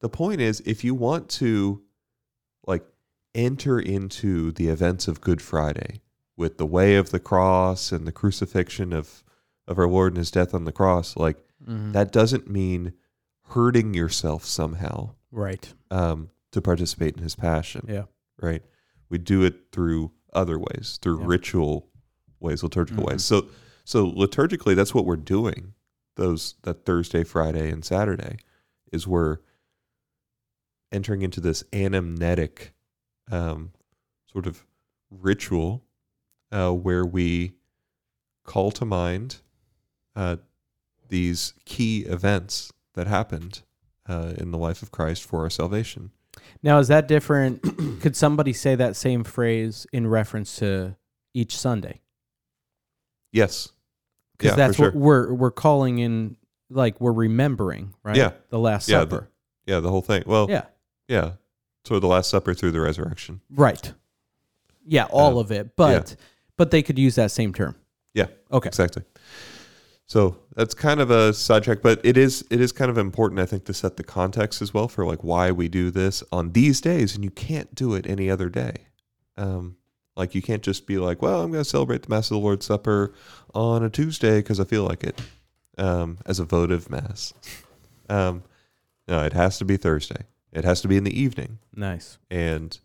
the 0.02 0.10
point 0.10 0.42
is, 0.42 0.62
if 0.66 0.84
you 0.84 0.94
want 0.94 1.30
to, 1.30 1.82
like, 2.68 2.84
enter 3.34 3.80
into 3.80 4.52
the 4.52 4.68
events 4.68 5.08
of 5.08 5.22
Good 5.22 5.42
Friday 5.42 6.02
with 6.38 6.58
the 6.58 6.66
way 6.66 6.96
of 6.96 7.10
the 7.10 7.20
cross 7.20 7.92
and 7.92 8.08
the 8.08 8.12
crucifixion 8.12 8.94
of 8.94 9.24
of 9.68 9.78
our 9.78 9.88
Lord 9.88 10.14
and 10.14 10.18
His 10.18 10.32
death 10.32 10.54
on 10.54 10.64
the 10.64 10.72
cross, 10.72 11.18
like 11.18 11.44
Mhm. 11.68 11.92
that 11.92 12.14
doesn't 12.14 12.50
mean 12.50 12.94
hurting 13.50 13.94
yourself 13.94 14.46
somehow 14.46 15.16
right. 15.32 15.74
um, 15.92 16.30
to 16.52 16.62
participate 16.62 17.18
in 17.18 17.24
his 17.24 17.36
passion. 17.36 17.86
Yeah. 17.90 18.06
Right. 18.42 18.64
We 19.10 19.18
do 19.18 19.44
it 19.44 19.72
through 19.74 20.12
other 20.32 20.58
ways, 20.58 21.00
through 21.02 21.20
Yeah. 21.22 21.26
ritual 21.28 21.90
ways, 22.40 22.64
liturgical 22.64 23.04
Mhm. 23.04 23.08
ways. 23.10 23.26
So, 23.26 23.50
so 23.84 24.10
liturgically, 24.10 24.74
that's 24.76 24.94
what 24.94 25.06
we're 25.06 25.16
doing. 25.18 25.74
Those 26.16 26.56
that 26.62 26.86
Thursday, 26.86 27.24
Friday, 27.26 27.70
and 27.70 27.84
Saturday 27.84 28.38
is 28.94 29.06
we're 29.08 29.40
entering 30.92 31.22
into 31.24 31.42
this 31.42 31.64
anamnetic 31.74 32.74
um, 33.30 33.74
sort 34.32 34.48
of 34.48 34.66
ritual 35.10 35.84
uh, 36.52 36.72
where 36.72 37.06
we 37.06 37.54
call 38.44 38.72
to 38.72 38.86
mind 38.86 39.38
uh, 40.16 40.38
these 41.10 41.54
key 41.66 42.00
events 42.02 42.72
that 42.94 43.08
happened 43.08 43.62
uh, 44.08 44.34
in 44.38 44.52
the 44.52 44.58
life 44.58 44.82
of 44.82 44.92
Christ 44.92 45.24
for 45.24 45.42
our 45.42 45.50
salvation. 45.50 46.12
Now, 46.64 46.80
is 46.80 46.88
that 46.88 47.08
different? 47.08 47.62
Could 48.02 48.16
somebody 48.16 48.54
say 48.54 48.76
that 48.76 48.96
same 48.96 49.24
phrase 49.24 49.86
in 49.92 50.08
reference 50.08 50.56
to 50.58 50.96
each 51.34 51.58
Sunday? 51.58 52.02
Yes. 53.32 53.70
Because 54.38 54.52
Yeah, 54.52 54.56
that's 54.56 54.80
what 54.80 54.94
sure. 54.94 55.00
we're 55.02 55.34
we're 55.34 55.52
calling 55.52 56.00
in, 56.00 56.38
like 56.70 57.00
we're 57.02 57.12
remembering, 57.12 57.94
right? 58.04 58.16
Yeah. 58.16 58.32
The 58.50 58.60
Last 58.60 58.88
Yeah, 58.88 59.04
the- 59.04 59.16
Supper. 59.18 59.30
Yeah, 59.66 59.80
the 59.82 59.90
whole 59.90 60.02
thing. 60.02 60.24
Well, 60.26 60.48
yeah. 60.50 60.64
yeah. 61.10 61.32
so 61.84 62.00
the 62.00 62.08
Last 62.08 62.30
Supper 62.30 62.54
through 62.54 62.72
the 62.72 62.80
resurrection. 62.80 63.42
Right. 63.50 63.92
Yeah, 64.86 65.06
all 65.06 65.38
Uh, 65.38 65.42
of 65.42 65.52
it. 65.52 65.76
But 65.76 66.16
but 66.58 66.72
they 66.72 66.82
could 66.84 66.98
use 67.00 67.16
that 67.16 67.32
same 67.32 67.54
term. 67.54 67.76
Yeah, 68.14 68.28
Okay. 68.52 68.68
exactly. 68.68 69.04
So 70.06 70.38
that's 70.56 70.74
kind 70.74 71.02
of 71.02 71.12
a 71.12 71.34
sidetrack, 71.34 71.82
but 71.82 72.00
it 72.04 72.16
is 72.18 72.44
it 72.50 72.62
is 72.62 72.72
kind 72.72 72.90
of 72.90 72.98
important, 72.98 73.42
I 73.42 73.46
think, 73.46 73.66
to 73.66 73.74
set 73.74 73.98
the 73.98 74.04
context 74.04 74.62
as 74.62 74.74
well 74.74 74.88
for 74.88 75.06
like 75.06 75.22
why 75.24 75.52
we 75.52 75.68
do 75.68 75.92
this 75.92 76.24
on 76.32 76.54
these 76.54 76.80
days, 76.80 77.14
and 77.16 77.24
you 77.26 77.30
can't 77.32 77.74
do 77.76 77.94
it 77.94 78.08
any 78.08 78.30
other 78.30 78.48
day. 78.50 78.74
Um, 79.36 79.76
like 80.16 80.34
you 80.34 80.42
can't 80.42 80.64
just 80.64 80.88
be 80.88 80.98
like, 80.98 81.22
well, 81.22 81.42
I'm 81.42 81.52
going 81.52 81.64
to 81.64 81.70
celebrate 81.70 82.04
the 82.04 82.10
Mass 82.10 82.32
of 82.32 82.36
the 82.36 82.40
Lord's 82.40 82.66
Supper 82.66 83.14
on 83.54 83.84
a 83.84 83.90
Tuesday 83.90 84.40
because 84.40 84.60
I 84.60 84.64
feel 84.64 84.84
like 84.86 85.04
it, 85.04 85.22
um, 85.78 86.18
as 86.26 86.40
a 86.40 86.46
votive 86.46 86.90
mass. 86.90 87.34
Um, 88.10 88.44
no, 89.08 89.24
it 89.26 89.34
has 89.34 89.58
to 89.60 89.66
be 89.66 89.78
Thursday. 89.78 90.24
It 90.54 90.64
has 90.64 90.82
to 90.82 90.88
be 90.88 90.96
in 90.98 91.04
the 91.04 91.20
evening, 91.20 91.60
Nice. 91.76 92.18
and 92.32 92.80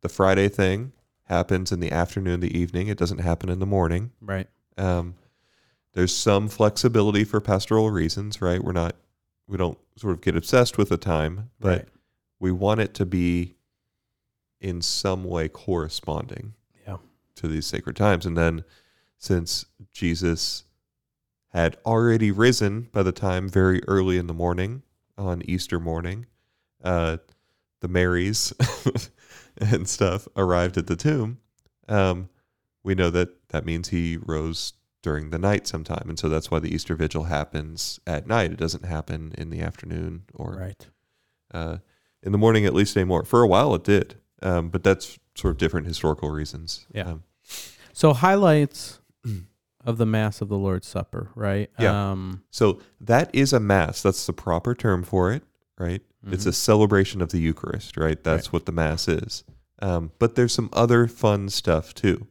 the 0.00 0.08
Friday 0.08 0.48
thing 0.48 0.92
happens 1.28 1.72
in 1.72 1.80
the 1.80 1.92
afternoon, 1.92 2.40
the 2.40 2.56
evening. 2.58 2.88
It 2.88 2.98
doesn't 2.98 3.18
happen 3.18 3.48
in 3.48 3.58
the 3.58 3.66
morning. 3.66 4.12
Right. 4.20 4.48
Um, 4.76 5.14
there's 5.92 6.14
some 6.16 6.48
flexibility 6.48 7.24
for 7.24 7.40
pastoral 7.40 7.90
reasons, 7.90 8.40
right? 8.40 8.62
We're 8.62 8.72
not, 8.72 8.96
we 9.46 9.56
don't 9.56 9.78
sort 9.96 10.14
of 10.14 10.20
get 10.20 10.36
obsessed 10.36 10.78
with 10.78 10.88
the 10.88 10.96
time, 10.96 11.50
but 11.60 11.68
Right. 11.78 11.88
we 12.40 12.52
want 12.52 12.80
it 12.80 12.94
to 12.94 13.06
be 13.06 13.56
in 14.60 14.80
some 14.82 15.24
way 15.24 15.48
corresponding 15.48 16.54
Yeah. 16.86 16.96
to 17.36 17.48
these 17.48 17.66
sacred 17.66 17.96
times. 17.96 18.24
And 18.26 18.36
then 18.36 18.64
since 19.18 19.66
Jesus 19.92 20.64
had 21.48 21.76
already 21.84 22.30
risen 22.30 22.88
by 22.92 23.02
the 23.02 23.12
time 23.12 23.48
very 23.48 23.82
early 23.88 24.18
in 24.18 24.26
the 24.28 24.34
morning 24.34 24.82
on 25.16 25.42
Easter 25.44 25.80
morning, 25.80 26.26
uh, 26.82 27.16
the 27.80 27.88
Marys 27.88 28.52
and 29.72 29.88
stuff 29.88 30.26
arrived 30.36 30.76
at 30.78 30.86
the 30.86 30.96
tomb. 30.96 31.38
Um, 31.88 32.28
we 32.84 32.94
know 32.94 33.10
that 33.10 33.48
that 33.48 33.64
means 33.64 33.88
he 33.88 34.16
rose 34.16 34.74
during 35.02 35.30
the 35.30 35.38
night 35.38 35.66
sometime. 35.66 36.06
And 36.08 36.18
so 36.18 36.28
that's 36.28 36.50
why 36.50 36.58
the 36.58 36.74
Easter 36.74 36.94
vigil 36.94 37.24
happens 37.24 38.00
at 38.06 38.26
night. 38.26 38.50
It 38.52 38.58
doesn't 38.58 38.84
happen 38.84 39.32
in 39.38 39.50
the 39.50 39.60
afternoon 39.60 40.24
or 40.34 40.52
Right. 40.56 40.86
uh, 41.52 41.78
in 42.22 42.32
the 42.32 42.38
morning 42.38 42.64
at 42.66 42.74
least 42.74 42.96
anymore. 42.96 43.24
For 43.24 43.42
a 43.42 43.46
while 43.46 43.74
it 43.74 43.84
did, 43.84 44.16
um, 44.42 44.68
but 44.70 44.82
that's 44.82 45.18
sort 45.36 45.52
of 45.52 45.58
different 45.58 45.86
historical 45.86 46.30
reasons. 46.30 46.86
Yeah. 46.92 47.08
Um, 47.10 47.22
So 47.92 48.12
highlights 48.12 49.00
of 49.84 49.98
the 49.98 50.06
Mass 50.06 50.40
of 50.40 50.48
the 50.48 50.58
Lord's 50.58 50.86
Supper, 50.86 51.30
right? 51.34 51.70
Yeah. 51.78 52.10
Um, 52.12 52.42
so 52.50 52.80
that 53.00 53.30
is 53.34 53.52
a 53.52 53.60
mass. 53.60 54.02
That's 54.02 54.26
the 54.26 54.32
proper 54.32 54.74
term 54.74 55.02
for 55.02 55.32
it, 55.32 55.42
right? 55.78 56.02
It's 56.26 56.44
mhm. 56.44 56.48
a 56.48 56.52
celebration 56.52 57.22
of 57.22 57.30
the 57.30 57.38
Eucharist, 57.38 57.96
right? 57.96 58.22
That's 58.22 58.52
what 58.52 58.66
the 58.66 58.72
mass 58.72 59.06
is. 59.08 59.44
Um, 59.80 60.10
but 60.18 60.34
there's 60.34 60.52
some 60.52 60.68
other 60.72 61.06
fun 61.06 61.48
stuff 61.48 61.94
too. 61.94 62.26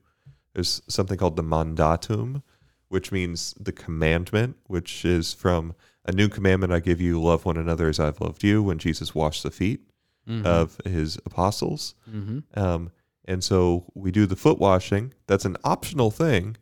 There's 0.53 0.81
something 0.87 1.17
called 1.17 1.37
the 1.37 1.43
mandatum, 1.43 2.43
which 2.89 3.11
means 3.11 3.53
the 3.59 3.71
commandment, 3.71 4.57
which 4.65 5.05
is 5.05 5.33
from 5.33 5.73
a 6.05 6.11
new 6.11 6.27
commandment 6.27 6.73
I 6.73 6.79
give 6.79 6.99
you: 6.99 7.21
love 7.21 7.45
one 7.45 7.57
another 7.57 7.87
as 7.87 7.99
I've 7.99 8.19
loved 8.19 8.43
you. 8.43 8.61
When 8.61 8.77
Jesus 8.77 9.15
washed 9.15 9.43
the 9.43 9.51
feet 9.51 9.81
mhm. 10.27 10.45
of 10.45 10.77
his 10.83 11.17
apostles, 11.25 11.95
Mhm. 12.11 12.43
Um, 12.55 12.91
and 13.25 13.43
so 13.43 13.85
we 13.93 14.11
do 14.11 14.25
the 14.25 14.35
foot 14.37 14.57
washing. 14.57 15.13
That's 15.27 15.45
an 15.45 15.57
optional 15.63 16.11
thing. 16.11 16.57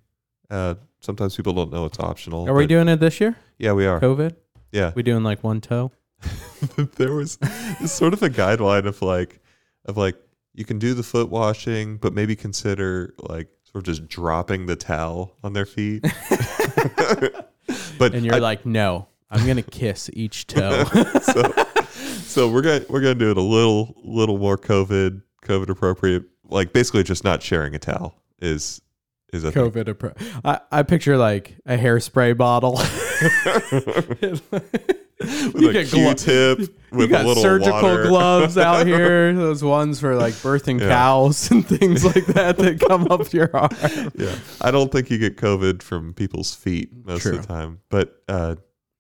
Uh, 0.50 0.76
sometimes 1.00 1.36
people 1.36 1.54
don't 1.54 1.72
know 1.72 1.86
it's 1.86 2.00
optional. 2.00 2.48
Are 2.50 2.54
we 2.54 2.68
doing 2.68 2.88
it 2.88 3.00
this 3.00 3.20
year? 3.22 3.38
Yeah, 3.58 3.74
we 3.74 3.86
are. 3.86 4.00
COVID? 4.00 4.36
Yeah. 4.72 4.92
We 4.96 5.04
doing 5.04 5.24
like 5.24 5.44
one 5.44 5.62
toe? 5.62 5.92
there 6.98 7.14
was 7.14 7.38
sort 7.86 8.14
of 8.14 8.24
a 8.24 8.30
guideline 8.30 8.86
of 8.86 9.02
like, 9.02 9.40
of 9.86 9.98
like, 9.98 10.16
you 10.54 10.64
can 10.66 10.80
do 10.80 10.94
the 10.94 11.04
foot 11.04 11.30
washing, 11.30 11.98
but 11.98 12.14
maybe 12.14 12.36
consider 12.36 13.14
like 13.18 13.50
sort 13.64 13.76
of 13.78 13.84
just 13.84 14.08
dropping 14.08 14.66
the 14.68 14.76
towel 14.76 15.36
on 15.44 15.54
their 15.54 15.66
feet. 15.66 16.02
but 17.98 18.14
And 18.14 18.26
you're 18.26 18.36
I- 18.36 18.40
like, 18.40 18.66
no, 18.66 19.08
I'm 19.30 19.46
gonna 19.46 19.62
kiss 19.64 20.10
each 20.14 20.48
toe. 20.48 20.84
so, 21.22 21.52
so 21.92 22.50
we're 22.50 22.62
gonna 22.62 22.86
we're 22.90 23.02
gonna 23.02 23.16
do 23.16 23.32
it 23.32 23.38
a 23.38 23.42
little 23.42 23.96
little 24.04 24.38
more 24.38 24.58
COVID 24.58 25.22
COVID 25.44 25.70
appropriate. 25.70 26.24
Like 26.48 26.72
basically 26.74 27.04
just 27.04 27.24
not 27.24 27.42
sharing 27.44 27.76
a 27.76 27.80
towel 27.80 28.16
is 28.40 28.82
is 29.34 29.44
a. 29.44 29.52
COVID. 29.52 29.88
appropriate. 29.90 30.32
I, 30.46 30.60
I 30.72 30.84
picture 30.84 31.18
like 31.18 31.58
a 31.66 31.76
hairspray 31.78 32.38
bottle. 32.38 32.80
With 35.20 35.56
You 35.62 35.70
a 35.70 35.74
get 35.74 35.88
Q-tip 35.88 36.60
you 36.60 36.68
with 36.92 37.10
a 37.10 37.12
got 37.12 37.26
little 37.26 37.42
surgical 37.42 37.82
water. 37.82 38.08
gloves 38.08 38.58
out 38.58 38.86
here. 38.88 39.34
Those 39.34 39.64
ones 39.64 40.00
for 40.00 40.16
like 40.16 40.34
birthing 40.36 40.80
Yeah. 40.80 40.90
cows 40.90 41.50
and 41.52 41.66
things 41.66 42.04
like 42.04 42.26
that 42.28 42.58
that 42.58 42.80
come 42.80 43.08
up 43.12 43.32
your 43.34 43.50
arm. 43.56 43.70
Yeah, 44.16 44.36
I 44.62 44.72
don't 44.72 44.92
think 44.92 45.10
you 45.10 45.18
get 45.18 45.38
COVID 45.38 45.82
from 45.82 46.14
people's 46.14 46.54
feet 46.54 46.90
most 47.06 47.22
True. 47.22 47.36
of 47.36 47.42
the 47.42 47.48
time, 47.48 47.80
but 47.90 48.22
uh, 48.28 48.56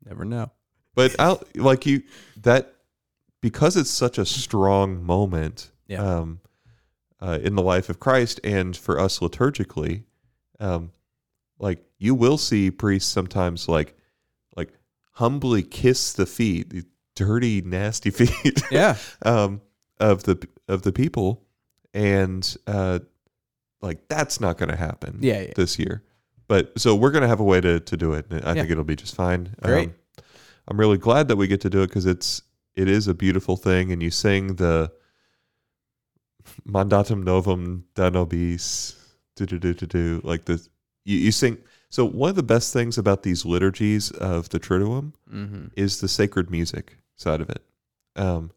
Never 0.05 0.23
know. 0.25 0.51
but 0.93 1.15
I 1.19 1.37
like 1.55 1.85
you 1.85 2.03
that 2.43 2.73
because 3.41 3.75
it's 3.77 3.89
such 3.91 4.17
a 4.17 4.25
strong 4.25 5.03
moment 5.03 5.71
Yeah. 5.87 6.01
um, 6.03 6.39
uh, 7.21 7.39
in 7.41 7.55
the 7.55 7.61
life 7.63 7.89
of 7.89 7.99
Christ 7.99 8.39
and 8.43 8.75
for 8.75 8.99
us 8.99 9.19
liturgically, 9.19 10.03
um, 10.59 10.91
like 11.59 11.83
you 11.97 12.13
will 12.15 12.37
see 12.37 12.71
priests 12.71 13.09
sometimes 13.11 13.67
like 13.69 13.95
humbly 15.15 15.63
kiss 15.63 16.13
the 16.13 16.25
feet, 16.25 16.69
the 16.69 16.83
dirty, 17.15 17.61
nasty 17.61 18.09
feet. 18.19 18.61
Yeah. 18.71 18.95
um, 19.23 19.61
of 19.99 20.23
the 20.23 20.47
of 20.67 20.81
the 20.81 20.91
people, 20.91 21.41
and 21.93 22.55
uh, 22.67 22.99
like 23.81 24.07
that's 24.09 24.39
not 24.41 24.57
going 24.57 24.69
to 24.69 24.75
happen 24.75 25.19
Yeah. 25.21 25.41
yeah. 25.41 25.53
this 25.55 25.77
year. 25.79 26.03
But 26.47 26.77
so 26.77 26.95
we're 26.95 27.11
going 27.11 27.21
to 27.23 27.27
have 27.27 27.39
a 27.39 27.43
way 27.43 27.59
to 27.61 27.79
to 27.79 27.97
do 27.97 28.13
it, 28.13 28.27
I 28.31 28.35
Yeah. 28.35 28.53
think 28.53 28.71
it'll 28.71 28.83
be 28.83 28.95
just 28.95 29.15
fine. 29.15 29.55
Great. 29.61 29.89
Um, 29.89 29.95
I'm 30.67 30.79
really 30.79 30.97
glad 30.97 31.27
that 31.27 31.35
we 31.37 31.47
get 31.47 31.61
to 31.61 31.69
do 31.69 31.81
it 31.83 31.87
because 31.87 32.05
it's 32.05 32.41
it 32.75 32.89
is 32.89 33.07
a 33.07 33.13
beautiful 33.13 33.55
thing, 33.57 33.91
and 33.91 34.01
you 34.03 34.11
sing 34.11 34.55
the 34.55 34.91
Mandatum 36.67 37.23
Novum 37.23 37.85
do 37.95 38.01
vobis, 38.11 38.95
do 39.35 39.45
do 39.45 39.57
do 39.59 39.73
do 39.73 39.85
do, 39.85 40.21
like 40.23 40.45
the 40.45 40.65
you, 41.05 41.17
you 41.17 41.31
sing. 41.31 41.57
So 41.89 42.05
one 42.05 42.29
of 42.29 42.35
the 42.35 42.43
best 42.43 42.73
things 42.73 42.97
about 42.97 43.23
these 43.23 43.45
liturgies 43.45 44.11
of 44.11 44.49
the 44.49 44.59
Triduum 44.59 45.13
Mm-hmm. 45.31 45.67
is 45.75 46.01
the 46.01 46.07
sacred 46.07 46.49
music 46.51 46.97
side 47.15 47.41
of 47.41 47.49
it. 47.49 47.63
Um, 48.15 48.51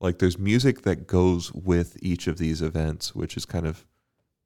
like 0.00 0.18
there's 0.18 0.38
music 0.38 0.82
that 0.82 1.06
goes 1.06 1.52
with 1.52 1.96
each 2.02 2.26
of 2.26 2.38
these 2.38 2.62
events, 2.62 3.14
which 3.14 3.36
is 3.36 3.44
kind 3.44 3.66
of 3.66 3.84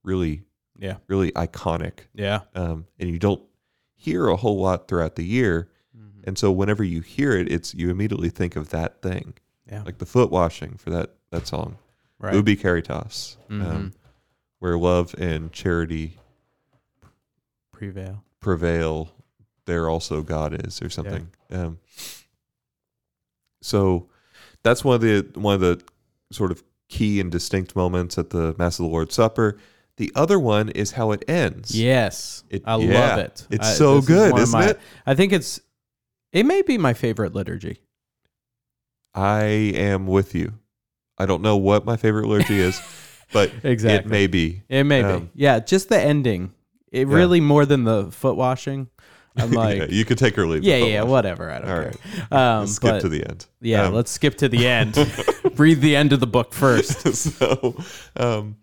really, 0.03 0.43
Yeah. 0.77 0.97
really 1.07 1.31
iconic. 1.31 1.99
Yeah. 2.13 2.41
Um, 2.53 2.85
and 2.99 3.09
you 3.09 3.17
don't 3.19 3.41
hear 3.95 4.27
a 4.27 4.35
whole 4.35 4.59
lot 4.59 4.87
throughout 4.87 5.15
the 5.15 5.23
year. 5.25 5.69
Mm-hmm. 5.97 6.21
And 6.27 6.37
so 6.37 6.51
whenever 6.51 6.83
you 6.83 7.01
hear 7.01 7.31
it, 7.37 7.51
it's 7.51 7.73
you 7.73 7.89
immediately 7.89 8.29
think 8.29 8.55
of 8.55 8.69
that 8.69 9.01
thing, 9.01 9.33
Yeah. 9.69 9.83
like 9.83 9.97
the 9.99 10.05
foot 10.05 10.29
washing 10.29 10.75
for 10.77 10.89
that 10.91 11.11
that 11.31 11.47
song, 11.47 11.77
right. 12.19 12.33
Ubi 12.35 12.55
Caritas, 12.55 13.37
Mhm. 13.49 13.65
um, 13.65 13.91
where 14.59 14.77
love 14.77 15.13
and 15.17 15.51
charity 15.51 16.17
Prevail. 17.91 18.23
prevail, 18.39 19.09
there 19.65 19.89
also 19.89 20.21
God 20.21 20.65
is, 20.65 20.81
or 20.81 20.89
something. 20.89 21.27
Um, 21.51 21.79
so 23.61 24.07
that's 24.63 24.83
one 24.83 24.95
of 24.95 25.01
the 25.01 25.27
one 25.35 25.55
of 25.55 25.61
the 25.61 25.81
sort 26.31 26.51
of 26.51 26.63
key 26.89 27.19
and 27.19 27.31
distinct 27.31 27.75
moments 27.75 28.17
at 28.17 28.29
the 28.29 28.55
Mass 28.57 28.79
of 28.79 28.85
the 28.85 28.91
Lord's 28.91 29.15
Supper. 29.15 29.57
The 29.97 30.11
other 30.15 30.37
one 30.39 30.69
is 30.69 30.91
how 30.91 31.11
it 31.11 31.23
ends. 31.27 31.71
Yes. 31.73 32.43
It- 32.49 32.63
I 32.65 32.75
yeah. 32.77 32.99
love 32.99 33.19
it. 33.19 33.47
It's 33.49 33.67
I- 33.67 33.73
so 33.73 33.97
is 33.99 34.05
good, 34.05 34.37
isn't 34.37 34.59
my- 34.59 34.69
it? 34.69 34.79
I 35.05 35.15
think 35.15 35.31
it's 35.33 35.59
it 36.31 36.45
may 36.45 36.61
be 36.61 36.77
my 36.77 36.93
favorite 36.93 37.33
liturgy. 37.33 37.79
I 39.13 39.43
am 39.43 40.05
with 40.07 40.35
you. 40.35 40.53
I 41.17 41.25
don't 41.25 41.41
know 41.41 41.55
what 41.55 41.85
my 41.85 41.95
favorite 41.95 42.27
liturgy 42.27 42.59
is, 42.59 42.81
but 43.31 43.49
Exactly. 43.63 44.05
it 44.05 44.11
may 44.11 44.27
be. 44.27 44.63
It 44.67 44.83
may 44.83 45.01
Um, 45.01 45.25
be. 45.25 45.29
Yeah, 45.35 45.59
just 45.59 45.87
the 45.87 45.97
ending. 45.99 46.51
It 46.95 47.07
Yeah. 47.07 47.13
really 47.15 47.41
more 47.41 47.65
than 47.65 47.83
the 47.83 48.11
foot 48.11 48.35
washing. 48.35 48.89
I'm 49.37 49.51
like, 49.51 49.77
yeah, 49.79 49.85
you 49.89 50.05
could 50.05 50.17
take 50.17 50.37
or 50.37 50.47
leave. 50.47 50.63
yeah, 50.63 50.77
yeah, 50.77 51.01
wash. 51.01 51.09
whatever. 51.09 51.51
I 51.51 51.59
don't 51.59 51.69
All 51.69 51.81
care. 51.81 51.93
right. 52.31 52.31
Um, 52.31 52.59
Let's 52.61 52.71
skip 52.73 52.91
but 52.91 53.01
to 53.01 53.09
the 53.09 53.25
end. 53.27 53.45
yeah, 53.59 53.83
Um, 53.87 53.93
let's 53.93 54.11
skip 54.11 54.35
to 54.37 54.47
the 54.47 54.65
end. 54.65 54.95
Read 55.57 55.81
the 55.81 55.95
end 55.95 56.13
of 56.13 56.21
the 56.21 56.27
book 56.27 56.53
first. 56.53 57.13
so, 57.15 57.75
um, 58.15 58.55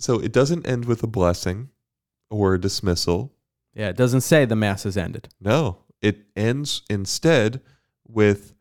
so 0.00 0.18
it 0.18 0.32
doesn't 0.32 0.66
end 0.66 0.86
with 0.86 1.02
a 1.04 1.06
blessing 1.06 1.68
or 2.28 2.54
a 2.54 2.60
dismissal. 2.60 3.32
Yeah, 3.72 3.88
it 3.90 3.96
doesn't 3.96 4.22
say 4.22 4.44
the 4.44 4.56
mass 4.56 4.82
has 4.82 4.96
ended. 4.96 5.28
No, 5.40 5.78
it 6.02 6.26
ends 6.34 6.82
instead 6.90 7.60
with 8.08 8.52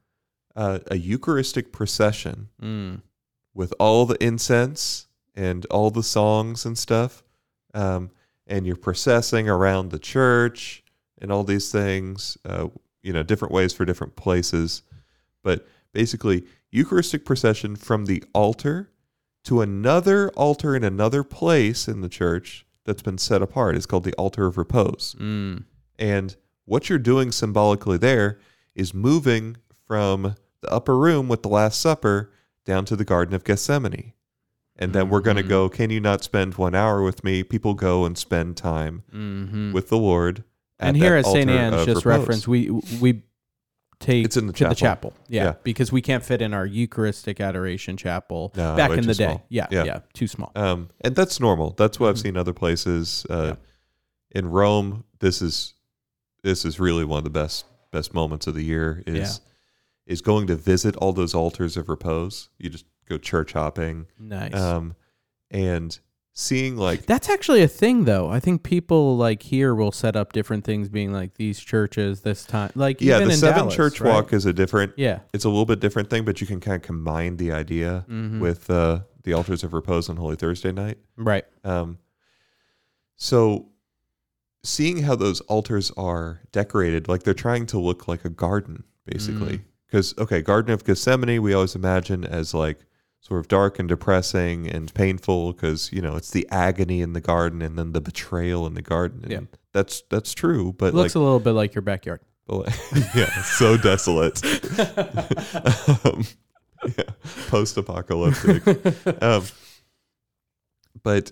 uh, 0.55 0.79
a 0.91 0.97
Eucharistic 0.97 1.71
procession 1.71 2.49
Mm. 2.61 3.01
with 3.55 3.73
all 3.79 4.05
the 4.05 4.23
incense 4.23 5.07
and 5.35 5.65
all 5.71 5.89
the 5.89 6.03
songs 6.03 6.63
and 6.63 6.77
stuff. 6.77 7.23
Um, 7.73 8.11
and 8.49 8.65
you're 8.65 8.75
processing 8.75 9.47
around 9.47 9.91
the 9.91 9.99
church 9.99 10.83
and 11.21 11.31
all 11.31 11.43
these 11.43 11.71
things, 11.71 12.37
uh, 12.43 12.67
you 13.01 13.13
know, 13.13 13.23
different 13.23 13.53
ways 13.53 13.71
for 13.71 13.85
different 13.85 14.15
places. 14.15 14.81
But 15.43 15.67
basically, 15.93 16.45
Eucharistic 16.71 17.23
procession 17.25 17.75
from 17.75 18.05
the 18.05 18.23
altar 18.33 18.91
to 19.45 19.61
another 19.61 20.29
altar 20.31 20.75
in 20.75 20.83
another 20.83 21.23
place 21.23 21.87
in 21.87 22.01
the 22.01 22.09
church 22.09 22.65
that's 22.85 23.01
been 23.01 23.17
set 23.17 23.41
apart. 23.41 23.75
It's 23.75 23.85
called 23.85 24.03
the 24.03 24.13
altar 24.13 24.45
of 24.45 24.57
repose. 24.57 25.15
Mm. 25.19 25.63
And 25.97 26.35
what 26.65 26.89
you're 26.89 26.99
doing 26.99 27.31
symbolically 27.31 27.97
there 27.97 28.39
is 28.75 28.93
moving 28.93 29.57
from 29.85 30.35
the 30.61 30.71
upper 30.71 30.97
room 30.97 31.27
with 31.27 31.43
the 31.43 31.49
Last 31.49 31.79
Supper 31.79 32.31
down 32.65 32.85
to 32.85 32.95
the 32.95 33.05
Garden 33.05 33.33
of 33.33 33.43
Gethsemane. 33.43 34.13
And 34.81 34.93
then 34.93 35.09
we're 35.09 35.19
going 35.19 35.35
to 35.37 35.43
Mhm. 35.43 35.49
go, 35.49 35.69
Can 35.69 35.89
you 35.89 35.99
not 35.99 36.23
spend 36.23 36.55
one 36.55 36.73
hour 36.73 37.03
with 37.03 37.23
me? 37.23 37.43
People 37.43 37.73
go 37.73 38.05
and 38.05 38.17
spend 38.17 38.55
time 38.57 39.03
hmm 39.11 39.73
with 39.73 39.89
the 39.89 39.97
Lord. 39.97 40.43
And 40.79 40.95
here 40.95 41.15
at 41.15 41.25
St. 41.25 41.49
Anne's, 41.49 41.85
just 41.85 42.05
repose. 42.05 42.19
reference, 42.19 42.47
we 42.47 42.69
we 43.01 43.21
take 43.99 44.23
It's 44.25 44.37
in 44.37 44.47
the 44.47 44.53
to 44.53 44.63
the 44.69 44.75
chapel. 44.75 45.09
chapel. 45.11 45.13
Yeah, 45.27 45.43
Yeah. 45.43 45.53
because 45.63 45.91
we 45.91 46.01
can't 46.01 46.23
fit 46.23 46.41
in 46.41 46.53
our 46.53 46.65
Eucharistic 46.65 47.41
adoration 47.41 47.97
chapel 47.97 48.53
No, 48.55 48.77
back 48.77 48.91
in 48.91 49.05
the 49.05 49.13
day. 49.13 49.41
Yeah, 49.49 49.67
yeah, 49.69 49.83
Yeah. 49.83 49.99
too 50.13 50.25
small. 50.27 50.53
Um, 50.55 50.87
and 51.01 51.13
that's 51.17 51.41
normal. 51.41 51.71
That's 51.77 51.99
what 51.99 52.07
I've 52.07 52.15
Mhm. 52.15 52.21
seen 52.21 52.37
other 52.37 52.53
places. 52.53 53.25
Uh, 53.29 53.55
In 54.31 54.47
Rome, 54.49 55.03
this 55.19 55.41
is 55.41 55.73
this 56.43 56.63
is 56.63 56.79
really 56.79 57.03
one 57.03 57.17
of 57.17 57.23
the 57.25 57.29
best 57.31 57.65
best 57.91 58.13
moments 58.13 58.47
of 58.47 58.53
the 58.55 58.63
year. 58.63 59.03
Is 59.05 59.41
is 60.05 60.21
going 60.21 60.47
to 60.47 60.55
visit 60.55 60.95
all 60.95 61.11
those 61.13 61.33
altars 61.35 61.75
of 61.75 61.89
repose. 61.89 62.47
You 62.59 62.69
just 62.69 62.85
go 63.09 63.17
church 63.17 63.53
hopping, 63.53 64.05
Nice. 64.19 64.53
um, 64.53 64.95
and 65.51 65.99
seeing 66.33 66.77
like 66.77 67.05
That's 67.05 67.27
actually 67.29 67.61
a 67.63 67.67
thing, 67.67 68.05
though. 68.05 68.29
I 68.29 68.39
think 68.39 68.63
people 68.63 69.17
like 69.17 69.41
here 69.43 69.75
will 69.75 69.91
set 69.91 70.15
up 70.15 70.31
different 70.31 70.63
things, 70.63 70.87
being 70.87 71.11
like 71.11 71.33
these 71.35 71.59
churches 71.59 72.21
this 72.21 72.45
time. 72.45 72.71
Like 72.75 73.01
yeah, 73.01 73.15
even 73.17 73.27
the 73.27 73.33
in 73.33 73.39
seven 73.39 73.55
Dallas, 73.63 73.75
church 73.75 73.99
right? 73.99 74.13
walk 74.13 74.31
is 74.31 74.45
a 74.45 74.53
different. 74.53 74.93
Yeah. 74.95 75.19
It's 75.33 75.43
a 75.45 75.49
little 75.49 75.65
bit 75.65 75.79
different 75.81 76.09
thing, 76.09 76.23
but 76.23 76.39
you 76.39 76.47
can 76.47 76.59
kind 76.61 76.75
of 76.77 76.81
combine 76.83 77.37
the 77.37 77.51
idea 77.51 78.05
Mhm. 78.09 78.39
with 78.39 78.69
uh, 78.69 79.01
the 79.23 79.33
altars 79.33 79.63
of 79.63 79.73
repose 79.73 80.07
on 80.09 80.15
Holy 80.17 80.35
Thursday 80.37 80.71
night. 80.71 80.97
right. 81.17 81.43
Um, 81.65 81.97
so 83.17 83.67
seeing 84.63 85.03
how 85.03 85.15
those 85.15 85.41
altars 85.41 85.91
are 85.97 86.41
decorated, 86.51 87.07
like 87.07 87.23
they're 87.23 87.33
trying 87.33 87.65
to 87.67 87.79
look 87.79 88.07
like 88.07 88.23
a 88.25 88.29
garden, 88.29 88.83
basically. 89.05 89.57
Mm. 89.57 89.63
Because 89.87 90.13
okay, 90.17 90.41
Garden 90.41 90.71
of 90.71 90.83
Gethsemane, 90.85 91.41
we 91.41 91.53
always 91.53 91.75
imagine 91.75 92.23
as 92.23 92.53
like 92.53 92.85
sort 93.21 93.39
of 93.39 93.47
dark 93.47 93.79
and 93.79 93.87
depressing 93.89 94.67
and 94.69 94.93
painful, 94.93 95.53
because 95.53 95.91
you 95.93 96.01
know 96.01 96.15
it's 96.15 96.31
the 96.31 96.47
agony 96.49 97.01
in 97.01 97.13
the 97.13 97.21
garden 97.21 97.61
and 97.61 97.77
then 97.77 97.91
the 97.93 98.01
betrayal 98.01 98.65
in 98.67 98.73
the 98.73 98.81
garden. 98.81 99.21
And 99.23 99.31
Yeah. 99.31 99.39
that's 99.73 100.01
that's 100.09 100.33
true, 100.33 100.73
but 100.77 100.87
It 100.87 100.95
looks 100.95 101.15
like, 101.15 101.21
a 101.21 101.23
little 101.23 101.39
bit 101.39 101.51
like 101.51 101.75
your 101.75 101.81
backyard. 101.81 102.21
yeah, 103.15 103.29
so 103.43 103.77
desolate, 103.77 104.43
um, 106.03 106.25
yeah, 106.97 107.03
post-apocalyptic. 107.47 108.65
um, 109.21 109.43
but 111.03 111.31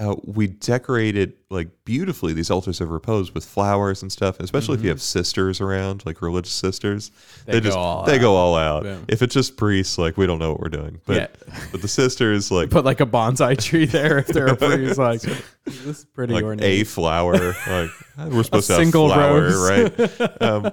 uh, 0.00 0.16
we 0.24 0.46
decorated 0.46 1.34
like 1.50 1.68
beautifully 1.84 2.32
these 2.32 2.50
altars 2.50 2.80
of 2.80 2.88
repose 2.90 3.34
with 3.34 3.44
flowers 3.44 4.00
and 4.00 4.10
stuff. 4.10 4.40
Especially 4.40 4.74
if 4.76 4.80
you 4.82 4.86
Mhm. 4.88 4.92
have 4.94 5.02
sisters 5.02 5.60
around, 5.60 6.04
like 6.06 6.22
religious 6.22 6.54
sisters, 6.54 7.10
They 7.44 7.52
they, 7.52 7.60
go 7.60 7.64
just 7.66 8.06
they 8.06 8.14
out. 8.16 8.20
go 8.20 8.34
all 8.34 8.54
out. 8.56 8.84
Yeah. 8.86 8.96
If 9.08 9.20
it's 9.20 9.34
just 9.34 9.56
priests, 9.58 9.98
like 9.98 10.16
we 10.16 10.26
don't 10.26 10.38
know 10.38 10.52
what 10.52 10.60
we're 10.60 10.70
doing. 10.70 11.00
But 11.06 11.16
yeah. 11.46 11.54
but 11.70 11.82
the 11.82 11.88
sisters 11.88 12.50
like 12.58 12.70
Put 12.70 12.84
like 12.86 13.00
a 13.00 13.06
bonsai 13.06 13.58
tree 13.62 13.84
there 13.84 14.18
if 14.18 14.28
they're 14.28 14.46
a 14.46 14.56
priest. 14.56 14.98
Like 14.98 15.20
this 15.20 15.84
is 15.98 16.04
pretty 16.06 16.32
like 16.34 16.44
ornate. 16.44 16.82
a 16.82 16.84
flower, 16.84 17.34
like 17.66 17.90
we're 18.32 18.40
A 18.40 18.44
supposed 18.44 18.68
to 18.68 18.76
single 18.76 19.10
have 19.10 19.16
flower, 19.18 19.42
rose. 19.42 19.70
right? 20.18 20.42
Um, 20.42 20.72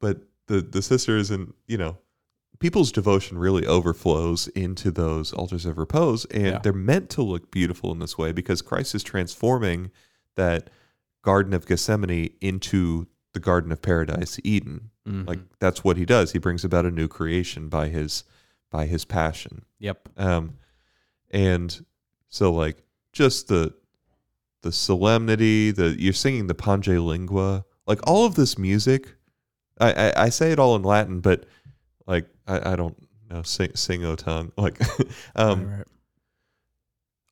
but 0.00 0.18
the 0.48 0.60
the 0.60 0.82
sisters 0.82 1.30
and 1.30 1.52
you 1.66 1.78
know 1.78 1.96
people's 2.60 2.90
devotion 2.92 3.38
really 3.38 3.66
overflows 3.66 4.48
into 4.48 4.90
those 4.90 5.32
altars 5.32 5.64
of 5.66 5.78
repose 5.78 6.24
and 6.26 6.46
Yeah. 6.46 6.58
they're 6.58 6.72
meant 6.72 7.08
to 7.10 7.22
look 7.22 7.50
beautiful 7.50 7.92
in 7.92 7.98
this 8.00 8.18
way 8.18 8.32
because 8.32 8.62
christ 8.62 8.94
is 8.94 9.02
transforming 9.02 9.90
that 10.34 10.68
garden 11.22 11.52
of 11.54 11.66
gethsemane 11.66 12.30
into 12.40 13.06
the 13.32 13.40
garden 13.40 13.70
of 13.72 13.80
paradise 13.82 14.38
eden 14.44 14.90
Mhm. 15.06 15.26
like 15.28 15.40
that's 15.60 15.84
what 15.84 15.96
he 15.96 16.04
does 16.04 16.32
he 16.32 16.38
brings 16.38 16.64
about 16.64 16.84
a 16.84 16.90
new 16.90 17.08
creation 17.08 17.68
by 17.68 17.88
his 17.88 18.24
by 18.70 18.86
his 18.86 19.04
passion 19.04 19.64
yep. 19.78 20.08
um 20.16 20.54
and 21.30 21.84
so 22.28 22.52
like 22.52 22.82
just 23.12 23.48
the 23.48 23.74
the 24.62 24.72
solemnity 24.72 25.70
the 25.70 25.94
you're 26.00 26.12
singing 26.12 26.46
the 26.48 26.54
pange 26.54 26.88
lingua 26.88 27.64
like 27.86 28.00
all 28.06 28.26
of 28.26 28.34
this 28.34 28.58
music 28.58 29.14
i 29.80 29.92
i, 29.92 30.24
I 30.24 30.28
say 30.30 30.50
it 30.52 30.58
all 30.58 30.74
in 30.76 30.82
latin 30.82 31.20
but 31.20 31.46
i, 32.48 32.72
I 32.72 32.76
don't 32.76 32.96
know 33.30 33.42
sing 33.42 33.70
sing 33.74 34.04
o 34.04 34.16
tongue 34.16 34.50
like 34.58 34.80
um 35.36 35.66
Right, 35.66 35.76
right. 35.78 35.86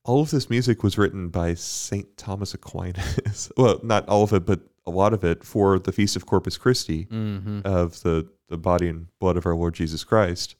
all 0.04 0.20
of 0.20 0.30
this 0.30 0.48
music 0.50 0.82
was 0.82 0.96
written 0.98 1.28
by 1.30 1.54
saint 1.54 2.16
thomas 2.16 2.54
aquinas 2.54 3.50
well 3.56 3.80
not 3.82 4.08
all 4.08 4.22
of 4.22 4.32
it 4.32 4.46
but 4.46 4.60
a 4.86 4.90
lot 4.90 5.12
of 5.12 5.24
it 5.24 5.42
for 5.42 5.78
the 5.80 5.90
feast 5.92 6.14
of 6.16 6.26
corpus 6.26 6.56
christi 6.56 7.06
Mhm. 7.06 7.62
of 7.64 8.02
the 8.02 8.28
the 8.48 8.56
body 8.58 8.88
and 8.88 9.08
blood 9.18 9.36
of 9.36 9.44
our 9.44 9.56
Lord 9.56 9.74
Jesus 9.74 10.04
Christ. 10.04 10.54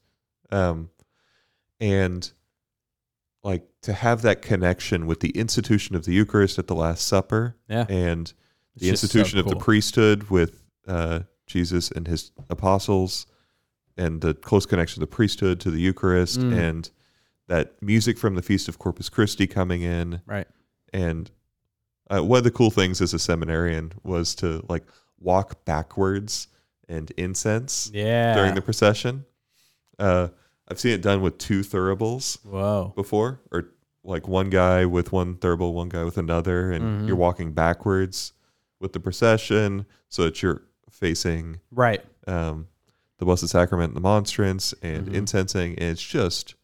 Um 0.51 0.90
and 1.79 2.33
like 3.45 3.64
to 3.83 3.92
have 3.92 4.23
that 4.23 4.42
connection 4.42 5.07
with 5.07 5.21
the 5.21 5.31
institution 5.31 5.95
of 5.95 6.05
the 6.05 6.12
Eucharist 6.12 6.59
at 6.59 6.66
the 6.66 6.75
Last 6.75 7.07
Supper 7.07 7.55
Yeah. 7.69 7.87
and 7.88 8.33
It's 8.75 8.81
the 8.81 8.87
so 8.87 8.90
institution 8.90 9.38
of 9.38 9.47
the 9.49 9.55
priesthood 9.55 10.25
with 10.31 10.64
uh, 10.88 11.21
Jesus 11.47 11.92
and 11.92 12.09
his 12.09 12.33
apostles 12.51 13.27
and 13.96 14.20
the 14.20 14.35
close 14.35 14.66
connection 14.66 15.02
of 15.02 15.09
the 15.09 15.14
priesthood 15.14 15.61
to 15.61 15.70
the 15.70 15.80
Eucharist 15.80 16.40
Mm. 16.40 16.52
and 16.56 16.90
that 17.48 17.80
music 17.82 18.18
from 18.18 18.35
the 18.35 18.42
Feast 18.42 18.68
of 18.68 18.78
Corpus 18.78 19.09
Christi 19.09 19.46
coming 19.46 19.82
in 19.82 20.20
Right. 20.26 20.46
and 20.92 21.30
uh, 22.11 22.20
one 22.22 22.38
of 22.38 22.44
the 22.44 22.50
cool 22.50 22.70
things 22.70 23.00
as 23.00 23.12
a 23.14 23.18
seminarian 23.18 23.92
was 24.04 24.35
to 24.37 24.64
like 24.68 24.85
walk 25.18 25.64
backwards 25.64 26.48
and 26.88 27.11
incense 27.16 27.90
Yeah. 27.92 28.35
during 28.35 28.54
the 28.54 28.62
procession. 28.62 29.24
Uh, 29.98 30.28
I've 30.68 30.78
seen 30.78 30.92
it 30.92 31.02
done 31.02 31.20
with 31.22 31.38
two 31.38 31.61
thuribles 31.62 32.38
Whoa. 32.44 32.92
before, 32.94 33.40
or 33.50 33.70
like 34.04 34.28
one 34.28 34.50
guy 34.50 34.85
with 34.85 35.11
one 35.11 35.35
thurible, 35.37 35.72
one 35.72 35.88
guy 35.88 36.04
with 36.04 36.16
another, 36.18 36.70
and 36.70 37.02
Mhm. 37.02 37.06
you're 37.09 37.16
walking 37.16 37.52
backwards 37.52 38.32
with 38.78 38.92
the 38.92 39.00
procession 39.00 39.87
so 40.09 40.22
that 40.24 40.42
you're 40.42 40.62
facing 40.90 41.59
Right. 41.72 42.04
um, 42.28 42.68
the 43.18 43.24
Blessed 43.24 43.48
Sacrament 43.48 43.90
and 43.90 43.96
the 43.96 44.00
monstrance 44.00 44.74
and 44.83 45.09
Mhm. 45.09 45.14
incensing. 45.14 45.72
And 45.79 45.90
it's 45.90 46.02
just, 46.02 46.55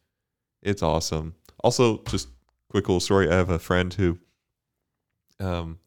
it's 0.61 0.83
awesome. 0.83 1.35
Also, 1.63 2.03
just 2.03 2.27
quick 2.69 2.87
little 2.87 2.99
story. 2.99 3.29
I 3.29 3.33
have 3.35 3.49
a 3.49 3.59
friend 3.59 3.93
who 3.93 4.19
um, 5.39 5.79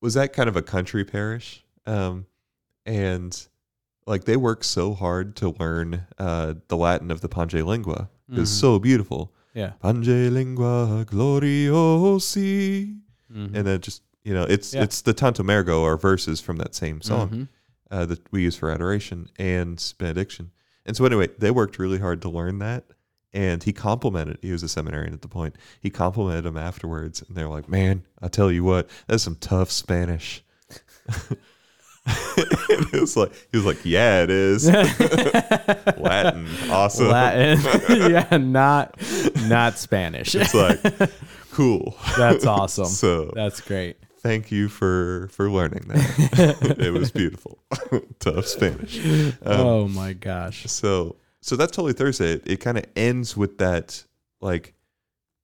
was 0.00 0.14
that 0.14 0.32
kind 0.32 0.48
of 0.48 0.56
a 0.56 0.62
country 0.62 1.04
parish. 1.04 1.64
Um, 1.86 2.26
and 2.84 3.46
like 4.06 4.24
they 4.24 4.36
work 4.36 4.64
so 4.64 4.94
hard 4.94 5.36
to 5.36 5.50
learn 5.58 6.06
uh, 6.18 6.54
the 6.68 6.76
Latin 6.76 7.10
of 7.10 7.20
the 7.20 7.28
Pange 7.28 7.54
Lingua. 7.54 8.08
It's 8.30 8.50
Mhm. 8.50 8.60
so 8.60 8.78
beautiful. 8.78 9.32
Yeah. 9.54 9.72
Pange 9.82 10.06
Lingua 10.30 11.04
gloriosi. 11.06 12.98
Mhm. 13.32 13.54
And 13.54 13.66
then 13.66 13.80
just, 13.80 14.02
you 14.24 14.34
know, 14.34 14.44
it's 14.44 14.74
Yeah. 14.74 14.82
it's 14.82 15.00
the 15.02 15.12
Tantum 15.14 15.48
Ergo 15.50 15.80
or 15.82 15.96
verses 15.96 16.40
from 16.40 16.56
that 16.56 16.74
same 16.74 17.00
song 17.02 17.28
Mhm. 17.30 17.48
Uh, 17.90 18.06
that 18.06 18.20
we 18.32 18.42
use 18.42 18.56
for 18.56 18.70
adoration 18.70 19.28
and 19.38 19.94
benediction. 19.98 20.50
And 20.86 20.96
so 20.96 21.04
anyway, 21.04 21.28
they 21.38 21.50
worked 21.50 21.78
really 21.78 21.98
hard 21.98 22.22
to 22.22 22.28
learn 22.28 22.58
that. 22.60 22.84
And 23.34 23.62
he 23.62 23.72
complimented. 23.74 24.38
He 24.40 24.52
was 24.52 24.62
a 24.62 24.68
seminarian 24.68 25.12
at 25.12 25.20
the 25.20 25.28
point. 25.28 25.56
He 25.80 25.90
complimented 25.90 26.44
them 26.44 26.56
afterwards, 26.56 27.20
and 27.20 27.36
they're 27.36 27.48
like, 27.48 27.68
"Man, 27.68 28.04
I 28.22 28.28
tell 28.28 28.50
you 28.50 28.64
what, 28.64 28.88
that's 29.06 29.22
some 29.22 29.34
tough 29.36 29.70
Spanish." 29.70 30.42
and 31.08 31.36
it 32.94 33.00
was 33.00 33.18
like 33.18 33.32
he 33.52 33.58
was 33.58 33.66
like, 33.66 33.84
"Yeah, 33.84 34.22
it 34.22 34.30
is 34.30 34.66
Latin, 35.98 36.48
awesome, 36.70 37.08
Latin. 37.08 37.60
yeah, 38.10 38.36
not 38.38 38.96
not 39.46 39.76
Spanish. 39.76 40.34
it's 40.34 40.54
like 40.54 40.80
cool." 41.52 41.96
That's 42.16 42.46
awesome. 42.46 42.86
So 42.86 43.30
That's 43.34 43.60
great. 43.60 43.98
Thank 44.28 44.50
you 44.52 44.68
for 44.68 45.28
for 45.32 45.50
learning 45.50 45.84
that. 45.88 46.76
it 46.78 46.92
was 46.92 47.10
beautiful. 47.10 47.58
tough 48.18 48.46
Spanish. 48.46 49.04
Um, 49.04 49.34
oh 49.42 49.88
my 49.88 50.12
gosh. 50.12 50.64
So 50.66 51.16
so 51.40 51.56
that's 51.56 51.74
Holy 51.76 51.92
Thursday. 51.94 52.32
It, 52.34 52.42
it 52.46 52.56
kind 52.60 52.76
of 52.76 52.84
ends 52.94 53.36
with 53.36 53.58
that 53.58 54.04
like 54.40 54.74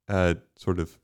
uh 0.09 0.35
sort 0.57 0.79
of 0.79 0.99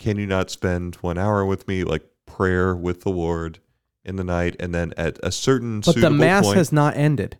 can 0.00 0.18
you 0.18 0.26
not 0.26 0.50
spend 0.50 0.96
one 0.96 1.16
hour 1.16 1.46
with 1.46 1.68
me 1.68 1.84
like 1.84 2.02
prayer 2.26 2.74
with 2.74 3.02
the 3.02 3.10
Lord 3.10 3.60
in 4.04 4.16
the 4.16 4.24
night 4.24 4.56
and 4.58 4.74
then 4.74 4.92
at 4.96 5.18
a 5.22 5.30
certain 5.30 5.80
But 5.80 5.94
the 6.00 6.10
mass 6.10 6.44
point, 6.46 6.56
has 6.56 6.72
not 6.72 6.96
ended. 6.96 7.38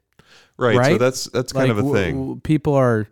right, 0.56 0.92
So 0.92 0.98
that's 0.98 1.24
that's 1.24 1.52
kind 1.52 1.70
Like, 1.70 1.78
of 1.78 1.86
a 1.90 1.92
thing. 1.92 2.14
w- 2.18 2.40
people 2.40 2.74
are 2.74 3.08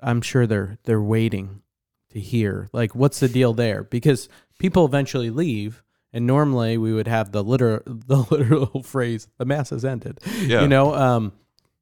I'm 0.00 0.22
sure 0.22 0.46
they're 0.48 0.78
they're 0.84 1.00
waiting 1.00 1.62
to 2.10 2.18
hear. 2.18 2.68
Like 2.72 2.96
what's 2.96 3.20
the 3.20 3.28
deal 3.28 3.52
there? 3.54 3.84
Because 3.84 4.28
people 4.58 4.84
eventually 4.84 5.30
leave 5.30 5.84
and 6.12 6.26
normally 6.26 6.76
we 6.78 6.92
would 6.92 7.06
have 7.08 7.32
the 7.32 7.42
literal 7.44 7.80
the 7.86 8.18
literal 8.30 8.82
phrase 8.84 9.28
the 9.38 9.44
mass 9.44 9.70
has 9.70 9.84
ended. 9.84 10.18
Yeah. 10.40 10.62
You 10.62 10.68
know, 10.68 10.94
um 10.94 11.32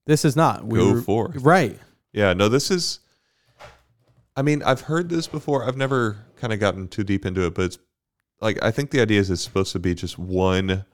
this 0.07 0.25
is 0.25 0.37
not. 0.37 0.65
We 0.65 0.79
Go 0.79 0.93
were- 0.95 1.03
forth. 1.03 1.37
Right. 1.37 1.79
Yeah, 2.13 2.33
no, 2.33 2.49
this 2.49 2.71
is. 2.71 3.01
I 4.37 4.43
mean, 4.43 4.63
I've 4.63 4.83
heard 4.83 5.09
this 5.09 5.27
before. 5.27 5.65
I've 5.65 5.77
never 5.77 6.17
kind 6.37 6.53
of 6.53 6.61
gotten 6.61 6.89
too 6.89 7.05
deep 7.05 7.27
into 7.27 7.45
it, 7.45 7.55
but 7.55 7.65
it's 7.67 7.79
like 8.41 8.63
I 8.63 8.71
think 8.71 8.91
the 8.91 9.01
idea 9.01 9.21
is 9.21 9.31
it's 9.31 9.43
supposed 9.43 9.73
to 9.73 9.79
be 9.79 9.95
just 9.95 10.19
one 10.19 10.85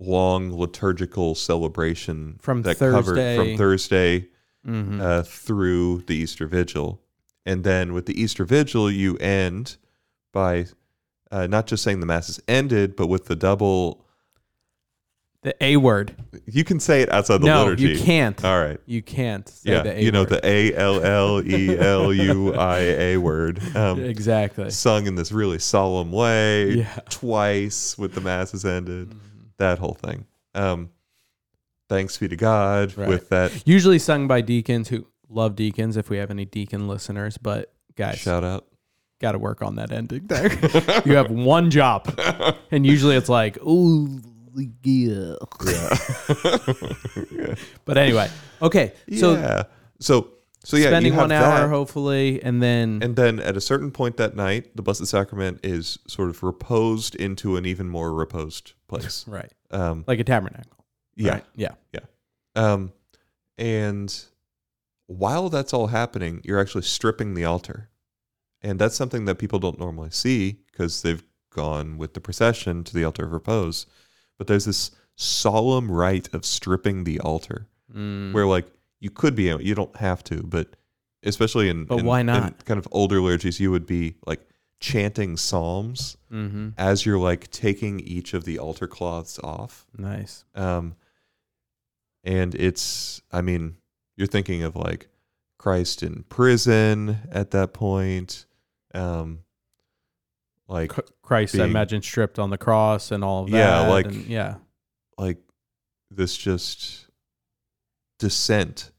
long 0.00 0.52
liturgical 0.52 1.34
celebration 1.36 2.36
From 2.40 2.62
that 2.62 2.78
covered 2.78 3.04
Thursday- 3.04 3.36
from 3.36 3.56
Thursday 3.56 4.28
Mm-hmm. 4.66 4.98
uh, 4.98 5.22
through 5.24 6.04
the 6.06 6.14
Easter 6.16 6.46
Vigil, 6.46 6.98
and 7.44 7.64
then 7.64 7.92
with 7.92 8.06
the 8.06 8.18
Easter 8.18 8.46
Vigil, 8.46 8.90
you 8.90 9.18
end 9.18 9.76
by 10.32 10.64
uh, 11.30 11.46
not 11.46 11.66
just 11.66 11.82
saying 11.82 12.00
the 12.00 12.06
mass 12.06 12.28
is 12.28 12.40
ended, 12.48 12.96
but 12.96 13.06
with 13.08 13.26
the 13.26 13.36
double. 13.36 14.04
the 15.42 15.54
A 15.62 15.76
word. 15.76 16.14
You 16.46 16.64
can 16.64 16.80
say 16.80 17.02
it 17.02 17.10
outside 17.10 17.40
the 17.42 17.46
no, 17.46 17.64
liturgy. 17.64 17.88
you 17.88 17.98
can't. 17.98 18.42
All 18.44 18.60
right. 18.60 18.80
You 18.86 19.02
can't 19.02 19.48
say 19.48 19.72
Yeah, 19.72 19.82
the 19.82 19.98
A 19.98 20.00
you 20.02 20.10
know 20.12 20.20
word. 20.22 20.28
the 20.30 20.40
A 20.46 20.74
L 20.74 21.04
L 21.04 21.42
E 21.46 21.78
L 21.78 22.12
U 22.14 22.54
I 22.54 22.78
A 22.78 23.16
word. 23.18 23.60
Um, 23.76 24.00
exactly. 24.04 24.70
sung 24.70 25.06
in 25.06 25.14
this 25.16 25.32
really 25.32 25.58
solemn 25.58 26.12
way 26.12 26.70
Yeah. 26.70 26.94
twice 27.10 27.98
with 27.98 28.14
the 28.14 28.20
masses 28.20 28.64
ended 28.64 29.14
that 29.58 29.78
whole 29.78 29.94
thing 29.94 30.26
um 30.56 30.90
thanks 31.88 32.18
be 32.18 32.26
to 32.26 32.34
god 32.36 32.96
Right. 32.96 33.08
with 33.08 33.28
that 33.28 33.62
Usually 33.66 33.98
sung 34.00 34.26
by 34.26 34.40
deacons 34.40 34.88
who 34.88 35.06
love 35.28 35.54
deacons. 35.56 35.96
If 35.96 36.10
we 36.10 36.16
have 36.18 36.30
any 36.30 36.44
deacon 36.44 36.88
listeners, 36.88 37.38
but 37.38 37.72
guys, 37.96 38.18
shout 38.18 38.42
out 38.44 38.66
got 39.24 39.32
to 39.32 39.38
work 39.38 39.62
on 39.62 39.76
that 39.76 39.90
ending 39.90 40.26
there. 40.26 40.52
you 41.04 41.16
have 41.16 41.30
one 41.30 41.70
job, 41.70 42.18
and 42.70 42.86
usually 42.86 43.16
it's 43.16 43.28
like, 43.28 43.56
ooh, 43.62 44.20
yeah. 44.82 45.34
yeah 45.64 47.54
But 47.84 47.98
anyway, 47.98 48.30
okay. 48.62 48.92
So 49.18 49.34
yeah 49.34 49.64
so 50.04 50.30
so 50.64 50.76
yeah 50.76 50.88
spending 50.88 51.12
you 51.12 51.18
have 51.18 51.30
one 51.30 51.32
hour, 51.32 51.60
that, 51.60 51.68
hopefully, 51.68 52.42
and 52.42 52.62
then 52.62 53.00
and 53.02 53.16
then 53.16 53.40
at 53.40 53.56
a 53.56 53.60
certain 53.60 53.90
point 53.90 54.16
that 54.16 54.36
night 54.36 54.76
the 54.76 54.82
blessed 54.82 55.06
sacrament 55.06 55.60
is 55.62 55.98
sort 56.06 56.30
of 56.30 56.42
reposed 56.42 57.14
into 57.14 57.56
an 57.56 57.66
even 57.66 57.88
more 57.88 58.12
reposed 58.12 58.72
place 58.86 59.26
right, 59.28 59.52
um 59.70 60.04
like 60.06 60.20
a 60.20 60.24
tabernacle. 60.24 60.84
yeah 61.16 61.32
right? 61.32 61.44
Yeah. 61.56 61.70
Um, 62.56 62.92
and 63.58 64.24
while 65.06 65.48
that's 65.48 65.72
all 65.72 65.88
happening, 65.88 66.40
you're 66.44 66.60
actually 66.60 66.82
stripping 66.82 67.34
the 67.34 67.44
altar. 67.44 67.90
And 68.64 68.78
that's 68.80 68.96
something 68.96 69.26
that 69.26 69.36
people 69.38 69.58
don't 69.58 69.78
normally 69.78 70.10
see 70.10 70.56
because 70.72 71.02
they've 71.02 71.22
gone 71.50 71.98
with 71.98 72.14
the 72.14 72.20
procession 72.20 72.82
to 72.84 72.94
the 72.94 73.04
altar 73.04 73.26
of 73.26 73.32
repose. 73.32 73.86
But 74.38 74.46
there's 74.48 74.64
this 74.64 74.90
solemn 75.16 75.90
rite 75.90 76.32
of 76.34 76.44
stripping 76.44 77.04
the 77.04 77.20
altar 77.20 77.68
Mm. 77.94 78.32
where, 78.32 78.46
like, 78.46 78.66
you 78.98 79.10
could 79.10 79.34
be, 79.36 79.44
you 79.60 79.74
don't 79.74 79.94
have 79.96 80.24
to, 80.24 80.42
but 80.42 80.74
especially 81.22 81.68
in, 81.68 81.84
But 81.84 81.98
in- 82.00 82.06
why 82.06 82.20
in 82.20 82.26
not? 82.26 82.64
kind 82.64 82.78
of 82.78 82.88
older 82.90 83.20
liturgies, 83.20 83.60
you 83.60 83.70
would 83.70 83.86
be 83.86 84.16
like 84.26 84.40
chanting 84.80 85.36
psalms 85.36 86.16
hmm 86.30 86.70
as 86.76 87.06
you're 87.06 87.18
like 87.18 87.50
taking 87.50 88.00
each 88.00 88.34
of 88.34 88.44
the 88.44 88.58
altar 88.58 88.86
cloths 88.88 89.38
off. 89.44 89.86
Nice. 89.96 90.44
Um, 90.54 90.96
and 92.24 92.54
it's, 92.54 93.22
I 93.30 93.42
mean, 93.42 93.76
you're 94.16 94.26
thinking 94.26 94.62
of 94.62 94.74
like 94.74 95.08
Christ 95.58 96.02
in 96.02 96.24
prison 96.28 97.18
at 97.30 97.50
that 97.52 97.72
point. 97.74 98.46
Um, 98.94 99.40
like, 100.68 100.92
Christ, 101.22 101.56
I 101.58 101.64
imagine, 101.64 102.00
stripped 102.00 102.38
on 102.38 102.50
the 102.50 102.58
cross 102.58 103.10
and 103.10 103.22
all 103.22 103.44
of 103.44 103.50
that. 103.50 103.56
Yeah, 103.58 103.88
like- 103.88 104.06
and- 104.06 104.26
yeah, 104.26 104.56
like 105.18 105.38
this 106.10 106.36
just 106.36 107.06
descent 108.18 108.90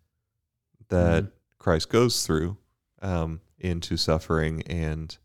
that 0.90 1.24
Mhm. 1.26 1.32
Christ 1.58 1.90
goes 1.90 2.26
through 2.26 2.58
um, 3.02 3.42
into 3.60 3.98
suffering 3.98 4.62
and 4.64 5.18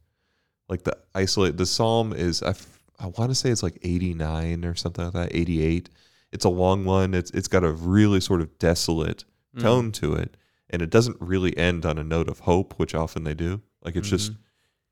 like 0.68 0.84
the 0.84 0.96
isolate 1.14 1.56
the 1.56 1.66
psalm 1.66 2.12
is 2.12 2.42
I, 2.42 2.50
f- 2.50 2.82
I 2.98 3.06
want 3.06 3.30
to 3.30 3.34
say 3.34 3.50
it's 3.50 3.62
like 3.62 3.78
89 3.82 4.64
or 4.64 4.74
something 4.74 5.04
like 5.04 5.14
that 5.14 5.34
88 5.34 5.88
it's 6.32 6.44
a 6.44 6.48
long 6.50 6.84
one 6.84 7.14
it's 7.14 7.30
it's 7.32 7.48
got 7.48 7.64
a 7.64 7.72
really 7.72 8.20
sort 8.20 8.40
of 8.42 8.58
desolate 8.58 9.24
Mm. 9.56 9.60
tone 9.62 9.92
to 9.92 10.14
it 10.14 10.36
and 10.68 10.80
it 10.82 10.90
doesn't 10.90 11.16
really 11.20 11.56
end 11.56 11.84
on 11.86 11.98
a 11.98 12.04
note 12.04 12.28
of 12.28 12.40
hope 12.40 12.74
which 12.78 12.94
often 12.94 13.24
they 13.24 13.34
do 13.34 13.62
like 13.82 13.96
it's 13.96 14.08
just 14.08 14.32
Mhm. 14.32 14.36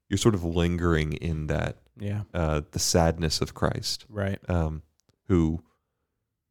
You're 0.08 0.18
sort 0.18 0.34
of 0.34 0.44
lingering 0.44 1.12
in 1.14 1.46
that 1.48 1.76
yeah, 1.98 2.22
uh, 2.32 2.62
the 2.70 2.78
sadness 2.78 3.40
of 3.40 3.54
Christ 3.54 4.06
right. 4.08 4.38
um, 4.48 4.82
who 5.28 5.62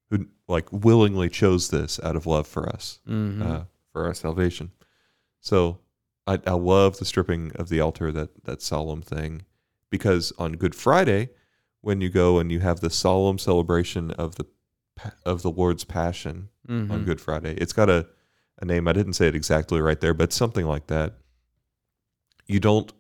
who 0.10 0.28
like 0.48 0.72
willingly 0.72 1.30
chose 1.30 1.70
this 1.70 2.00
out 2.04 2.16
of 2.16 2.26
love 2.26 2.48
for 2.48 2.68
us 2.70 3.00
Mhm. 3.08 3.42
uh, 3.42 3.64
for 3.92 4.06
our 4.06 4.14
salvation. 4.14 4.72
So 5.42 5.80
I, 6.26 6.40
I 6.46 6.52
love 6.54 6.98
the 6.98 7.06
stripping 7.06 7.52
of 7.56 7.70
the 7.70 7.80
altar 7.80 8.12
that 8.12 8.44
that 8.46 8.62
solemn 8.62 9.02
thing 9.02 9.44
because 9.90 10.34
on 10.38 10.54
Good 10.54 10.76
Friday 10.76 11.30
when 11.82 12.02
you 12.02 12.10
go 12.10 12.40
and 12.40 12.52
you 12.52 12.60
have 12.60 12.80
the 12.82 12.90
solemn 12.90 13.38
celebration 13.38 14.12
of 14.12 14.36
the 14.36 14.46
of 15.26 15.42
the 15.44 15.52
Lord's 15.52 15.84
Passion 15.86 16.50
on 16.68 16.88
Mhm. 16.90 17.06
Good 17.06 17.22
Friday, 17.22 17.54
it's 17.56 17.74
got 17.74 17.90
a 17.90 18.08
a 18.60 18.66
name. 18.66 18.88
I 18.88 18.94
didn't 18.94 19.14
say 19.14 19.28
it 19.28 19.36
exactly 19.36 19.80
right 19.80 20.02
there, 20.02 20.14
but 20.16 20.34
something 20.34 20.66
like 20.66 20.88
that. 20.88 21.18
You 22.48 22.60
don't 22.60 22.92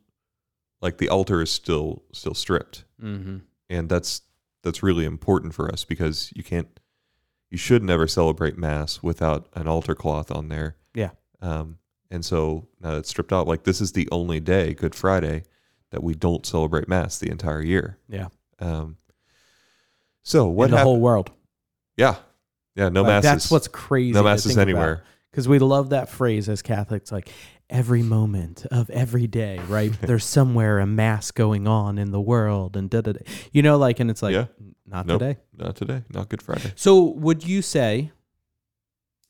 like 0.82 0.98
the 0.98 1.10
altar 1.10 1.42
is 1.42 1.50
still 1.52 2.04
still 2.12 2.34
stripped 2.34 2.84
Mhm. 3.02 3.42
and 3.70 3.90
that's 3.90 4.22
that's 4.63 4.84
really 4.84 5.06
important 5.06 5.54
for 5.54 5.72
us 5.72 5.86
because 5.86 6.32
you 6.36 6.44
can't 6.44 6.80
you 7.50 7.58
should 7.58 7.84
never 7.84 8.08
celebrate 8.08 8.58
mass 8.58 9.02
without 9.02 9.48
an 9.54 9.68
altar 9.68 9.96
cloth 9.96 10.32
on 10.32 10.50
there 10.50 10.76
Yeah. 10.94 11.12
um 11.42 11.78
and 12.12 12.24
so 12.26 12.68
now 12.82 12.96
it's 12.96 13.10
stripped 13.10 13.34
out 13.34 13.48
like 13.48 13.63
this 13.63 13.82
is 13.82 13.92
the 13.94 14.08
only 14.12 14.40
day 14.40 14.74
good 14.74 14.94
friday 14.96 15.44
that 15.92 16.04
we 16.04 16.13
don't 16.16 16.46
celebrate 16.46 16.88
mass 16.88 17.18
the 17.18 17.30
entire 17.30 17.62
year 17.62 17.98
Yeah. 18.10 18.28
um 18.60 18.98
so 20.24 20.48
what 20.48 20.66
In 20.66 20.72
the 20.72 20.78
hap- 20.78 20.84
whole 20.86 21.00
world. 21.00 21.32
yeah 21.96 22.16
yeah 22.76 22.90
no 22.90 23.02
Like, 23.02 23.08
masses 23.24 23.24
That's 23.32 23.52
what's 23.52 23.68
crazy. 23.68 24.12
no 24.13 24.24
masses 24.24 24.58
anywhere 24.58 25.04
Because 25.32 25.48
we 25.48 25.60
love 25.60 25.90
that 25.92 26.10
phrase 26.10 26.50
as 26.50 26.62
Catholics, 26.62 27.12
like 27.12 27.30
every 27.69 28.01
moment 28.03 28.65
of 28.71 28.89
every 28.89 29.27
day, 29.27 29.60
right? 29.67 29.91
There's 30.01 30.23
somewhere 30.25 30.80
a 30.80 30.86
mass 30.86 31.32
going 31.32 31.67
on 31.67 31.97
in 31.97 32.12
the 32.12 32.21
world, 32.21 32.77
and 32.77 32.89
da 32.89 33.01
da 33.01 33.13
da. 33.13 33.19
You 33.51 33.62
know, 33.62 33.77
like, 33.77 33.99
and 33.99 34.10
it's 34.10 34.21
like, 34.21 34.34
Yeah. 34.34 34.45
not 34.86 35.06
Nope. 35.06 35.19
today. 35.19 35.39
not 35.56 35.75
today 35.75 36.03
not 36.13 36.30
good 36.30 36.41
friday 36.41 36.71
So, 36.75 37.01
would 37.03 37.45
you 37.45 37.62
say, 37.62 38.12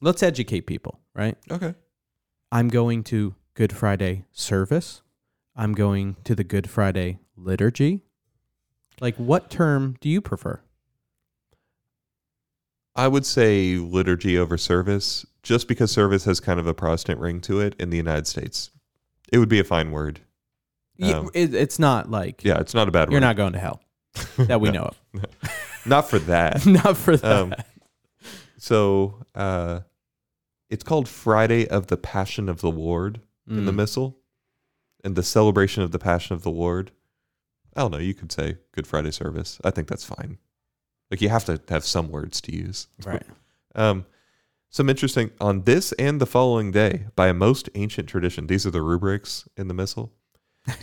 let's 0.02 0.22
educate 0.24 0.62
people, 0.68 1.00
right? 1.16 1.38
okay 1.52 1.74
I'm 2.52 2.68
going 2.70 3.04
to 3.06 3.36
Good 3.56 3.74
Friday 3.74 4.24
service. 4.32 5.02
I'm 5.56 5.74
going 5.74 6.16
to 6.24 6.36
the 6.36 6.44
Good 6.44 6.70
Friday 6.70 7.20
liturgy. 7.36 8.04
Like, 9.02 9.16
what 9.18 9.50
term 9.50 9.98
do 10.00 10.08
you 10.10 10.22
prefer? 10.22 10.62
I 12.98 13.08
would 13.08 13.26
say 13.26 13.76
liturgy 13.78 14.38
over 14.38 14.58
service, 14.58 15.26
just 15.44 15.68
because 15.68 15.92
service 15.92 16.26
has 16.26 16.40
kind 16.40 16.60
of 16.60 16.68
a 16.68 16.74
Protestant 16.74 17.20
ring 17.20 17.40
to 17.42 17.60
it 17.62 17.76
in 17.80 17.90
the 17.92 17.98
United 17.98 18.28
States. 18.28 18.72
It 19.32 19.38
would 19.38 19.50
be 19.50 19.60
a 19.60 19.64
fine 19.64 19.92
word. 19.92 20.22
Yeah, 20.98 21.20
Um, 21.20 21.30
it, 21.34 21.54
it's 21.54 21.78
not 21.78 22.10
like 22.10 22.44
Yeah, 22.44 22.60
it's 22.60 22.74
not 22.74 22.88
a 22.88 22.92
bad 22.92 23.12
you're 23.12 23.18
word. 23.22 23.28
not 23.28 23.36
going 23.36 23.54
to 23.54 23.60
hell 23.60 23.82
that 24.38 24.60
we 24.60 24.70
No, 24.72 24.80
know 24.80 24.92
of. 25.14 25.26
Not 25.86 26.10
for 26.10 26.20
that. 26.20 26.66
not 26.66 26.98
for 26.98 27.16
that. 27.16 27.32
Um, 27.32 27.54
so 28.58 29.24
uh, 29.36 29.82
it's 30.70 30.84
called 30.84 31.08
Friday 31.08 31.68
of 31.68 31.88
the 31.88 31.96
Passion 31.98 32.50
of 32.50 32.60
the 32.62 32.72
Lord 32.72 33.22
in 33.50 33.66
the 33.66 33.72
Mm. 33.72 33.76
Missal, 33.76 34.18
and 35.04 35.16
the 35.16 35.24
celebration 35.24 35.84
of 35.84 35.92
the 35.92 36.00
Passion 36.00 36.36
of 36.36 36.42
the 36.44 36.50
Lord. 36.52 36.92
I 37.76 37.82
don't 37.82 37.92
know. 37.92 38.00
You 38.00 38.14
could 38.14 38.32
say 38.34 38.58
Good 38.74 38.86
Friday 38.88 39.12
service. 39.12 39.60
I 39.64 39.70
think 39.72 39.88
that's 39.88 40.04
fine. 40.04 40.40
Like 41.12 41.22
you 41.22 41.30
have 41.30 41.46
to 41.46 41.62
have 41.70 41.86
some 41.86 42.10
words 42.10 42.42
to 42.42 42.56
use. 42.56 42.88
Right. 43.06 43.24
Um, 43.76 44.06
some 44.70 44.90
interesting 44.90 45.32
on 45.40 45.64
this 45.64 45.94
and 45.94 46.20
the 46.20 46.26
following 46.26 46.72
day 46.72 47.06
by 47.16 47.28
a 47.28 47.34
most 47.34 47.70
ancient 47.76 48.10
tradition. 48.10 48.48
These 48.48 48.66
are 48.68 48.72
the 48.72 48.82
rubrics 48.82 49.48
in 49.56 49.68
the 49.70 49.74
Missal. 49.74 50.12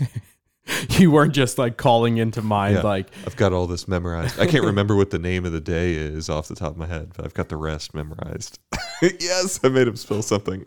you 0.90 1.10
weren't 1.10 1.34
just 1.34 1.58
like 1.58 1.76
calling 1.76 2.16
into 2.16 2.40
mind 2.40 2.76
Yeah. 2.76 2.82
like 2.82 3.08
I've 3.26 3.36
got 3.36 3.52
all 3.52 3.66
this 3.66 3.86
memorized. 3.86 4.40
I 4.40 4.46
can't 4.46 4.64
remember 4.64 4.96
what 4.96 5.10
the 5.10 5.18
name 5.18 5.44
of 5.44 5.52
the 5.52 5.60
day 5.60 5.92
is 5.92 6.30
off 6.30 6.48
the 6.48 6.54
top 6.54 6.70
of 6.70 6.76
my 6.78 6.86
head, 6.86 7.12
but 7.14 7.24
I've 7.26 7.34
got 7.34 7.50
the 7.50 7.56
rest 7.58 7.92
memorized. 7.94 8.58
yes, 9.02 9.60
I 9.62 9.68
made 9.68 9.86
him 9.86 9.96
spill 9.96 10.22
something. 10.22 10.66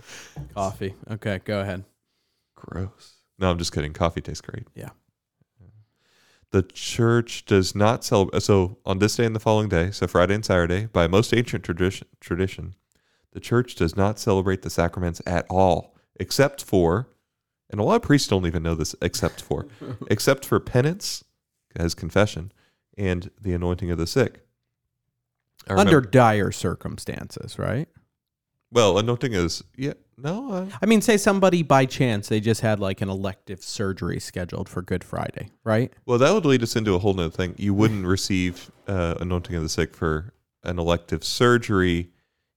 coffee. 0.54 0.94
Okay, 1.10 1.40
go 1.44 1.60
ahead. 1.60 1.84
Gross. 2.54 3.14
No, 3.38 3.50
I'm 3.50 3.58
just 3.58 3.72
kidding. 3.72 3.92
Coffee 3.94 4.20
tastes 4.20 4.42
great. 4.42 4.66
Yeah. 4.74 4.90
The 6.50 6.62
church 6.62 7.44
does 7.44 7.74
not 7.74 8.04
celebrate. 8.04 8.42
So 8.42 8.78
on 8.86 8.98
this 8.98 9.16
day 9.16 9.26
and 9.26 9.36
the 9.36 9.40
following 9.40 9.68
day, 9.68 9.90
so 9.90 10.06
Friday 10.06 10.34
and 10.34 10.44
Saturday, 10.44 10.86
by 10.86 11.06
most 11.06 11.34
ancient 11.34 11.64
tradition, 11.64 12.08
tradition, 12.20 12.74
the 13.32 13.40
church 13.40 13.74
does 13.74 13.96
not 13.96 14.18
celebrate 14.18 14.62
the 14.62 14.70
sacraments 14.70 15.20
at 15.26 15.46
all, 15.50 15.94
except 16.18 16.64
for, 16.64 17.08
and 17.70 17.80
a 17.80 17.84
lot 17.84 17.96
of 17.96 18.02
priests 18.02 18.28
don't 18.28 18.46
even 18.46 18.62
know 18.62 18.74
this, 18.74 18.94
except 19.02 19.42
for, 19.42 19.66
except 20.10 20.44
for 20.44 20.58
penance, 20.58 21.22
as 21.76 21.94
confession, 21.94 22.50
and 22.96 23.30
the 23.40 23.52
anointing 23.52 23.90
of 23.90 23.98
the 23.98 24.06
sick. 24.06 24.46
Under 25.68 26.00
dire 26.00 26.50
circumstances, 26.50 27.58
right? 27.58 27.88
well, 28.70 28.98
anointing 28.98 29.32
is 29.32 29.62
yeah, 29.76 29.94
no, 30.18 30.52
I, 30.52 30.78
I 30.82 30.86
mean, 30.86 31.00
say 31.00 31.16
somebody 31.16 31.62
by 31.62 31.86
chance 31.86 32.28
they 32.28 32.40
just 32.40 32.60
had 32.60 32.80
like 32.80 33.00
an 33.00 33.08
elective 33.08 33.62
surgery 33.62 34.18
scheduled 34.20 34.68
for 34.68 34.82
Good 34.82 35.04
Friday, 35.04 35.50
right? 35.64 35.92
well, 36.06 36.18
that 36.18 36.32
would 36.32 36.44
lead 36.44 36.62
us 36.62 36.76
into 36.76 36.94
a 36.94 36.98
whole 36.98 37.14
nother 37.14 37.30
thing. 37.30 37.54
You 37.56 37.72
wouldn't 37.74 38.04
receive 38.16 38.70
uh, 38.86 39.14
anointing 39.20 39.54
of 39.54 39.62
the 39.62 39.68
sick 39.68 39.94
for 39.94 40.32
an 40.64 40.78
elective 40.78 41.22
surgery. 41.24 42.10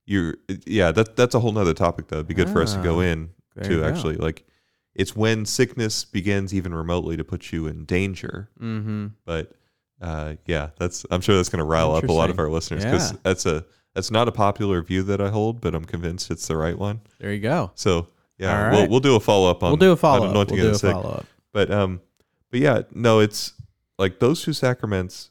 You, 0.05 0.33
yeah, 0.65 0.91
that 0.91 1.15
that's 1.15 1.35
a 1.35 1.39
whole 1.39 1.51
nother 1.51 1.73
topic 1.73 2.07
though. 2.07 2.17
It'd 2.17 2.27
be 2.27 2.33
good 2.33 2.49
for 2.49 2.61
us 2.61 2.73
to 2.73 2.81
go 2.81 2.97
Ah, 2.99 3.03
in 3.03 3.29
there 3.55 3.71
you 3.71 3.77
to 3.77 3.83
go. 3.83 3.87
actually 3.87 4.15
like. 4.17 4.45
It's 4.93 5.15
when 5.15 5.45
sickness 5.45 6.03
begins 6.03 6.53
even 6.53 6.73
remotely 6.73 7.15
to 7.15 7.23
put 7.23 7.53
you 7.53 7.65
in 7.67 7.85
danger. 7.85 8.49
Mm-hmm. 8.59 9.07
But 9.23 9.53
uh, 10.01 10.35
yeah, 10.45 10.71
that's 10.77 11.05
I'm 11.09 11.21
sure 11.21 11.37
that's 11.37 11.47
going 11.47 11.59
to 11.59 11.63
rile 11.65 11.93
up 11.95 12.03
a 12.03 12.11
lot 12.11 12.25
of 12.29 12.31
Interesting. 12.31 12.39
our 12.41 12.49
listeners 12.49 12.83
because 12.83 13.11
Yeah. 13.13 13.17
that's 13.23 13.45
a 13.45 13.63
that's 13.93 14.11
not 14.11 14.27
a 14.27 14.31
popular 14.31 14.81
view 14.81 15.03
that 15.03 15.19
I 15.21 15.29
hold, 15.29 15.61
but 15.61 15.75
I'm 15.75 15.85
convinced 15.85 16.31
it's 16.31 16.47
the 16.47 16.55
right 16.57 16.77
one. 16.77 17.01
There 17.19 17.33
you 17.33 17.41
go. 17.41 17.71
So 17.75 18.07
yeah, 18.37 18.65
All 18.65 18.71
we'll 18.71 18.89
we'll 18.89 18.99
do 18.99 19.15
a 19.15 19.19
follow 19.19 19.49
up 19.49 19.63
on 19.63 19.71
we'll 19.71 19.77
do 19.77 19.91
a 19.91 19.97
follow 19.97 20.27
up. 20.27 20.33
We'll 20.33 20.45
do 20.45 20.69
a 20.71 20.75
sick. 20.75 20.91
follow 20.93 21.11
up. 21.11 21.25
But 21.51 21.69
um, 21.71 22.01
but 22.49 22.59
yeah, 22.59 22.81
no, 22.93 23.19
it's 23.19 23.53
like 23.97 24.19
those 24.19 24.41
two 24.43 24.53
sacraments. 24.53 25.29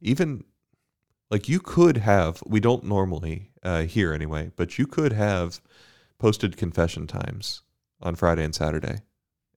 Even 0.00 0.44
like 1.30 1.48
you 1.48 1.58
could 1.60 1.98
have, 1.98 2.42
we 2.46 2.60
don't 2.60 2.84
normally 2.84 3.50
uh, 3.62 3.82
here 3.82 4.12
anyway, 4.12 4.50
but 4.56 4.78
you 4.78 4.86
could 4.86 5.12
have 5.12 5.60
posted 6.18 6.56
confession 6.56 7.06
times 7.06 7.62
on 8.00 8.14
Friday 8.14 8.44
and 8.44 8.54
Saturday, 8.54 9.00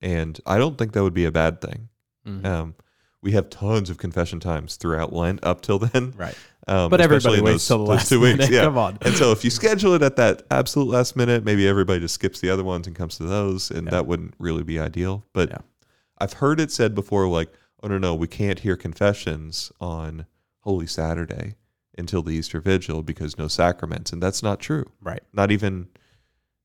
and 0.01 0.39
I 0.45 0.57
don't 0.57 0.77
think 0.77 0.93
that 0.93 1.03
would 1.03 1.13
be 1.13 1.25
a 1.25 1.31
bad 1.31 1.61
thing. 1.61 1.89
Mhm. 2.27 2.45
Um, 2.45 2.75
we 3.21 3.31
have 3.33 3.49
tons 3.51 3.89
of 3.91 3.97
confession 3.99 4.39
times 4.39 4.75
throughout 4.75 5.13
Lent 5.13 5.43
up 5.43 5.61
till 5.61 5.77
then. 5.79 6.13
right. 6.17 6.35
Um, 6.67 6.89
But 6.89 7.01
everybody 7.01 7.41
waits 7.41 7.67
till 7.67 7.79
the 7.79 7.83
last 7.91 8.09
two 8.09 8.19
weeks. 8.19 8.37
minute. 8.37 8.51
Yeah. 8.53 8.63
Come 8.63 8.77
on. 8.77 8.97
And 9.01 9.15
so 9.15 9.31
if 9.31 9.43
you 9.43 9.49
schedule 9.49 9.93
it 9.93 10.01
at 10.03 10.15
that 10.17 10.43
absolute 10.51 10.87
last 10.89 11.15
minute, 11.15 11.43
maybe 11.43 11.67
everybody 11.67 11.99
just 12.01 12.13
skips 12.15 12.39
the 12.39 12.49
other 12.49 12.63
ones 12.63 12.85
and 12.87 12.95
comes 12.95 13.17
to 13.17 13.23
those, 13.23 13.71
and 13.71 13.85
Yeah. 13.85 13.91
that 13.91 14.05
wouldn't 14.05 14.35
really 14.37 14.63
be 14.63 14.79
ideal. 14.79 15.25
But 15.33 15.49
Yeah. 15.49 15.57
I've 16.19 16.33
heard 16.33 16.59
it 16.59 16.71
said 16.71 16.93
before, 16.93 17.27
like, 17.27 17.51
oh 17.81 17.87
no, 17.87 17.97
no, 17.97 18.13
we 18.13 18.27
can't 18.27 18.59
hear 18.59 18.75
confessions 18.77 19.71
on 19.81 20.27
Holy 20.59 20.85
Saturday 20.85 21.55
until 21.97 22.21
the 22.21 22.31
Easter 22.31 22.61
Vigil 22.61 23.01
because 23.01 23.37
no 23.39 23.47
sacraments, 23.47 24.13
and 24.13 24.21
that's 24.21 24.43
not 24.43 24.59
true. 24.59 24.85
Right. 25.01 25.21
Not 25.33 25.51
even 25.51 25.87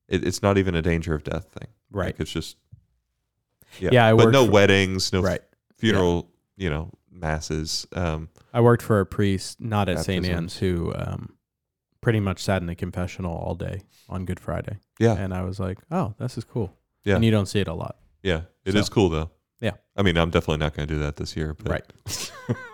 it, 0.07 0.25
it's 0.25 0.41
not 0.41 0.57
even 0.57 0.73
a 0.75 0.81
danger 0.81 1.15
of 1.15 1.23
death 1.23 1.47
thing. 1.57 1.67
Right. 1.91 2.05
Like, 2.07 2.19
it's 2.19 2.31
just 2.31 2.55
yeah. 3.79 3.89
Yeah, 3.91 4.05
I 4.07 4.13
but 4.13 4.29
no 4.31 4.45
weddings, 4.45 5.11
no 5.11 5.21
Right. 5.21 5.41
funeral, 5.75 6.29
you 6.55 6.69
know, 6.69 6.91
masses. 7.19 7.87
Um, 7.93 8.29
I 8.53 8.61
worked 8.61 8.83
for 8.83 8.99
a 8.99 9.05
priest, 9.05 9.59
not 9.61 9.89
at 9.89 9.99
St. 10.03 10.25
Anne's, 10.25 10.57
who 10.57 10.93
um, 10.95 11.33
pretty 12.01 12.19
much 12.19 12.43
sat 12.43 12.61
in 12.61 12.67
the 12.67 12.75
confessional 12.75 13.35
all 13.35 13.55
day 13.55 13.81
on 14.09 14.25
Good 14.25 14.39
Friday. 14.39 14.77
yeah, 14.99 15.13
And 15.17 15.33
I 15.33 15.41
was 15.43 15.59
like, 15.59 15.79
oh, 15.91 16.13
this 16.19 16.37
is 16.37 16.43
cool. 16.43 16.73
Yeah. 17.03 17.15
And 17.15 17.25
you 17.25 17.31
don't 17.31 17.45
see 17.47 17.59
it 17.59 17.67
a 17.67 17.73
lot. 17.73 17.97
yeah, 18.23 18.41
it 18.65 18.75
is 18.75 18.87
So. 18.87 18.93
cool 18.93 19.09
though. 19.09 19.31
Yeah. 19.59 19.71
I 19.95 20.03
mean, 20.03 20.17
I'm 20.17 20.29
definitely 20.29 20.57
not 20.59 20.75
going 20.75 20.87
to 20.87 20.93
do 20.93 20.99
that 21.01 21.15
this 21.15 21.35
year, 21.35 21.53
but 21.55 21.69
Right. 21.71 21.93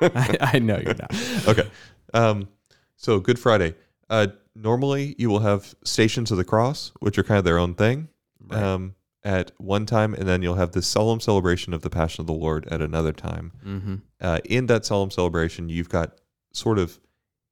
I, 0.02 0.38
I 0.56 0.60
know 0.60 0.78
you're 0.78 0.96
not. 0.96 1.16
okay. 1.48 1.70
Um, 2.14 2.50
so 2.98 3.20
Good 3.20 3.40
Friday. 3.40 3.76
Uh, 4.10 4.28
normally 4.56 5.16
you 5.18 5.30
will 5.30 5.40
have 5.40 5.74
Stations 5.84 6.30
of 6.32 6.38
the 6.38 6.44
Cross, 6.44 6.92
which 7.00 7.18
are 7.18 7.24
kind 7.24 7.38
of 7.38 7.46
their 7.46 7.58
own 7.58 7.74
thing, 7.74 8.10
Right. 8.46 8.62
um, 8.62 8.96
at 9.24 9.52
one 9.58 9.86
time, 9.86 10.14
and 10.14 10.28
then 10.28 10.42
you'll 10.42 10.56
have 10.56 10.72
the 10.74 10.82
solemn 10.82 11.20
celebration 11.20 11.74
of 11.74 11.82
the 11.82 11.90
Passion 11.90 12.22
of 12.22 12.28
the 12.28 12.34
Lord 12.34 12.68
at 12.68 12.82
another 12.82 13.14
time. 13.14 13.52
mm-hmm. 13.66 13.96
Uh, 14.20 14.40
in 14.46 14.66
that 14.68 14.86
solemn 14.86 15.12
celebration, 15.12 15.70
you've 15.70 15.90
got 15.90 16.20
sort 16.52 16.78
of 16.80 17.00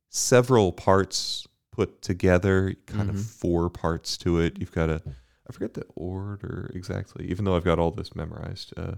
several 0.10 0.72
parts 0.74 1.48
put 1.72 2.02
together, 2.02 2.76
kind 2.86 3.10
Mhm. 3.10 3.14
of 3.16 3.26
four 3.26 3.70
parts 3.70 4.18
to 4.18 4.40
it. 4.40 4.60
You've 4.60 4.74
got 4.74 4.90
a, 4.90 5.02
I 5.50 5.54
forget 5.54 5.74
the 5.74 5.86
order 5.96 6.70
exactly, 6.76 7.30
even 7.30 7.46
though 7.46 7.56
I've 7.56 7.64
got 7.64 7.80
all 7.80 7.92
this 7.92 8.14
memorized. 8.16 8.74
Uh, 8.78 8.96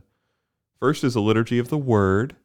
first 0.80 1.04
is 1.04 1.16
a 1.16 1.22
liturgy 1.22 1.60
of 1.60 1.70
the 1.70 1.78
Word, 1.78 2.36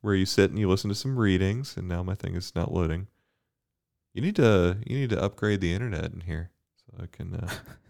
where 0.00 0.14
you 0.14 0.26
sit 0.26 0.50
and 0.50 0.58
you 0.58 0.68
listen 0.68 0.88
to 0.88 0.94
some 0.94 1.18
readings. 1.18 1.76
And 1.76 1.86
now 1.88 2.02
my 2.02 2.14
thing 2.14 2.34
is 2.34 2.54
not 2.54 2.72
loading. 2.72 3.06
You 4.14 4.22
need 4.22 4.36
to 4.36 4.78
you 4.86 4.98
need 4.98 5.10
to 5.10 5.22
upgrade 5.22 5.60
the 5.60 5.72
internet 5.74 6.12
in 6.12 6.20
here 6.22 6.50
so 6.76 7.02
I 7.02 7.06
can. 7.06 7.34
Uh, 7.34 7.48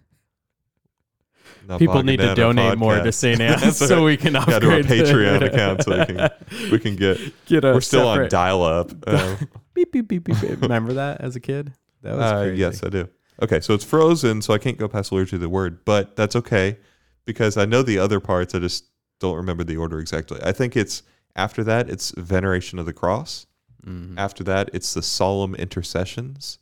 not 1.68 1.78
People 1.78 2.02
need 2.02 2.18
to 2.18 2.32
a 2.32 2.34
donate 2.34 2.78
more 2.78 2.98
to. 3.00 3.12
St. 3.12 3.40
Anne's 3.40 3.76
so 3.78 4.04
we 4.04 4.16
can 4.16 4.34
Yeah, 4.34 4.44
to 4.44 4.50
our 4.50 4.56
upgrade 4.56 4.84
the- 4.86 4.94
Patreon 4.94 5.42
account 5.42 5.82
so 5.84 5.98
we 5.98 6.04
can 6.06 6.30
we 6.72 6.78
can 6.78 6.96
get 6.96 7.18
get 7.46 7.64
a 7.64 7.72
we're 7.72 7.80
still 7.80 8.06
on 8.08 8.16
separate- 8.16 8.30
dial 8.30 8.62
up. 8.62 8.90
Uh, 9.06 9.36
beep, 9.74 9.92
beep, 9.92 10.08
beep, 10.08 10.24
beep, 10.24 10.40
beep. 10.40 10.60
Remember 10.60 10.92
that 10.94 11.20
as 11.20 11.36
a 11.36 11.40
kid? 11.40 11.72
That 12.02 12.16
was 12.16 12.22
uh, 12.22 12.42
crazy. 12.42 12.56
yes, 12.60 12.82
I 12.84 12.88
do. 12.90 13.08
Okay, 13.42 13.60
so 13.60 13.74
it's 13.74 13.84
frozen, 13.84 14.42
so 14.42 14.54
I 14.54 14.58
can't 14.58 14.78
go 14.78 14.86
past 14.88 15.10
liturgy 15.10 15.36
of 15.36 15.42
the 15.42 15.48
word, 15.48 15.84
but 15.84 16.14
that's 16.16 16.36
okay 16.36 16.78
because 17.24 17.56
I 17.56 17.64
know 17.64 17.82
the 17.82 17.98
other 17.98 18.20
parts. 18.20 18.54
I 18.54 18.58
just 18.60 18.84
don't 19.20 19.36
remember 19.36 19.64
the 19.64 19.76
order 19.76 19.98
exactly. 19.98 20.38
I 20.42 20.52
think 20.52 20.76
it's 20.76 21.02
after 21.34 21.64
that 21.64 21.88
it's 21.90 22.10
veneration 22.12 22.78
of 22.78 22.86
the 22.86 22.92
cross. 22.92 23.46
Mhm. 23.86 24.14
After 24.16 24.44
that 24.44 24.70
it's 24.72 24.94
the 24.94 25.02
solemn 25.02 25.54
intercessions, 25.56 26.58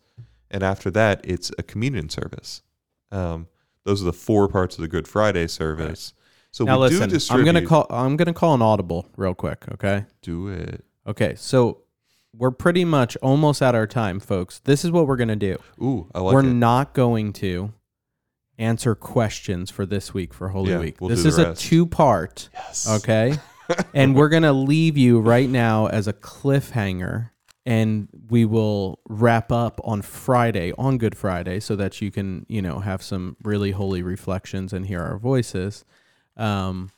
and 0.50 0.62
after 0.62 0.90
that 0.92 1.20
it's 1.24 1.50
a 1.58 1.62
communion 1.62 2.08
service. 2.08 2.62
Um, 3.10 3.48
those 3.84 4.02
are 4.02 4.04
the 4.06 4.12
four 4.12 4.48
parts 4.48 4.76
of 4.76 4.82
the 4.82 4.88
Good 4.88 5.08
Friday 5.08 5.46
service. 5.46 6.12
So 6.50 6.64
Now 6.64 6.80
we 6.82 6.90
do 6.90 7.00
listen, 7.00 7.36
I'm 7.36 7.44
gonna 7.44 7.64
call. 7.64 7.86
I'm 7.90 8.16
gonna 8.16 8.34
call 8.34 8.54
an 8.54 8.62
audible 8.62 9.06
real 9.16 9.34
quick. 9.34 9.64
Okay. 9.72 10.04
do 10.20 10.48
it. 10.48 10.84
Okay. 11.06 11.34
So 11.36 11.82
we're 12.34 12.50
pretty 12.50 12.84
much 12.84 13.16
almost 13.16 13.62
at 13.62 13.74
our 13.74 13.86
time, 13.86 14.20
folks. 14.20 14.58
This 14.60 14.84
is 14.84 14.90
what 14.90 15.06
we're 15.06 15.16
gonna 15.16 15.36
do. 15.36 15.56
Ooh, 15.82 16.08
I 16.14 16.20
like 16.20 16.34
we're 16.34 16.40
it. 16.40 16.52
not 16.52 16.92
going 16.94 17.32
to 17.34 17.72
answer 18.58 18.94
questions 18.94 19.70
for 19.70 19.86
this 19.86 20.12
week 20.14 20.32
for 20.34 20.50
Holy 20.50 20.72
Yeah, 20.72 20.78
Week. 20.78 21.00
we'll 21.00 21.08
this 21.10 21.24
is 21.24 21.36
the 21.36 21.52
a 21.52 21.54
two 21.54 21.86
part. 21.86 22.48
yes. 22.52 22.86
Okay. 22.88 23.34
and 23.94 24.14
we're 24.14 24.28
going 24.28 24.42
to 24.42 24.52
leave 24.52 24.98
you 24.98 25.18
right 25.20 25.48
now 25.48 25.86
as 25.86 26.06
a 26.06 26.12
cliffhanger. 26.12 27.30
And 27.64 28.08
we 28.28 28.44
will 28.44 28.98
wrap 29.08 29.52
up 29.52 29.80
on 29.84 30.02
Friday, 30.02 30.72
on 30.76 30.98
Good 30.98 31.16
Friday, 31.16 31.60
so 31.60 31.76
that 31.76 32.00
you 32.00 32.10
can, 32.10 32.44
you 32.48 32.60
know, 32.60 32.80
have 32.80 33.02
some 33.02 33.36
really 33.44 33.70
holy 33.70 34.02
reflections 34.02 34.72
and 34.72 34.86
hear 34.86 35.00
our 35.00 35.16
voices. 35.16 35.84
Um, 36.36 36.90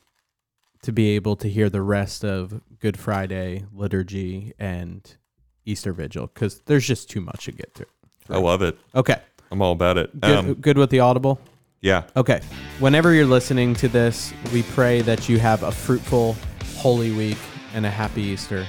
to 0.83 0.93
be 0.93 1.11
able 1.17 1.35
to 1.37 1.49
hear 1.49 1.71
the 1.71 1.81
rest 1.83 2.25
of 2.25 2.61
Good 2.79 2.99
Friday 2.99 3.65
liturgy 3.73 4.53
and 4.59 5.17
Easter 5.65 5.93
Vigil, 5.95 6.27
because 6.29 6.61
there's 6.67 6.87
just 6.87 7.09
too 7.09 7.21
much 7.23 7.47
to 7.47 7.53
get 7.53 7.73
through. 7.75 7.87
I 8.29 8.39
love 8.39 8.61
it. 8.63 8.79
Okay. 8.95 9.17
I'm 9.51 9.63
all 9.63 9.73
about 9.73 9.97
it. 9.99 10.19
Good, 10.21 10.37
Um, 10.37 10.55
good 10.55 10.77
with 10.79 10.91
the 10.91 11.01
audible? 11.01 11.41
yeah. 11.81 12.05
Okay. 12.17 12.41
Whenever 12.81 13.13
you're 13.15 13.25
listening 13.27 13.75
to 13.77 13.89
this, 13.89 14.33
we 14.53 14.63
pray 14.63 15.01
that 15.03 15.29
you 15.29 15.39
have 15.39 15.63
a 15.63 15.73
fruitful, 15.73 16.37
holy 16.77 17.13
week 17.13 17.39
and 17.75 17.87
a 17.87 17.91
happy 17.91 18.23
Easter 18.23 18.67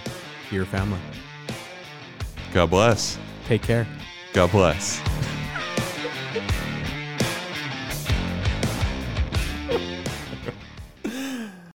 to 0.49 0.55
your 0.55 0.65
family. 0.65 0.99
God 2.55 2.69
bless. 2.69 3.17
Take 3.49 3.63
care. 3.63 3.85
God 4.31 4.49
bless. 4.49 5.01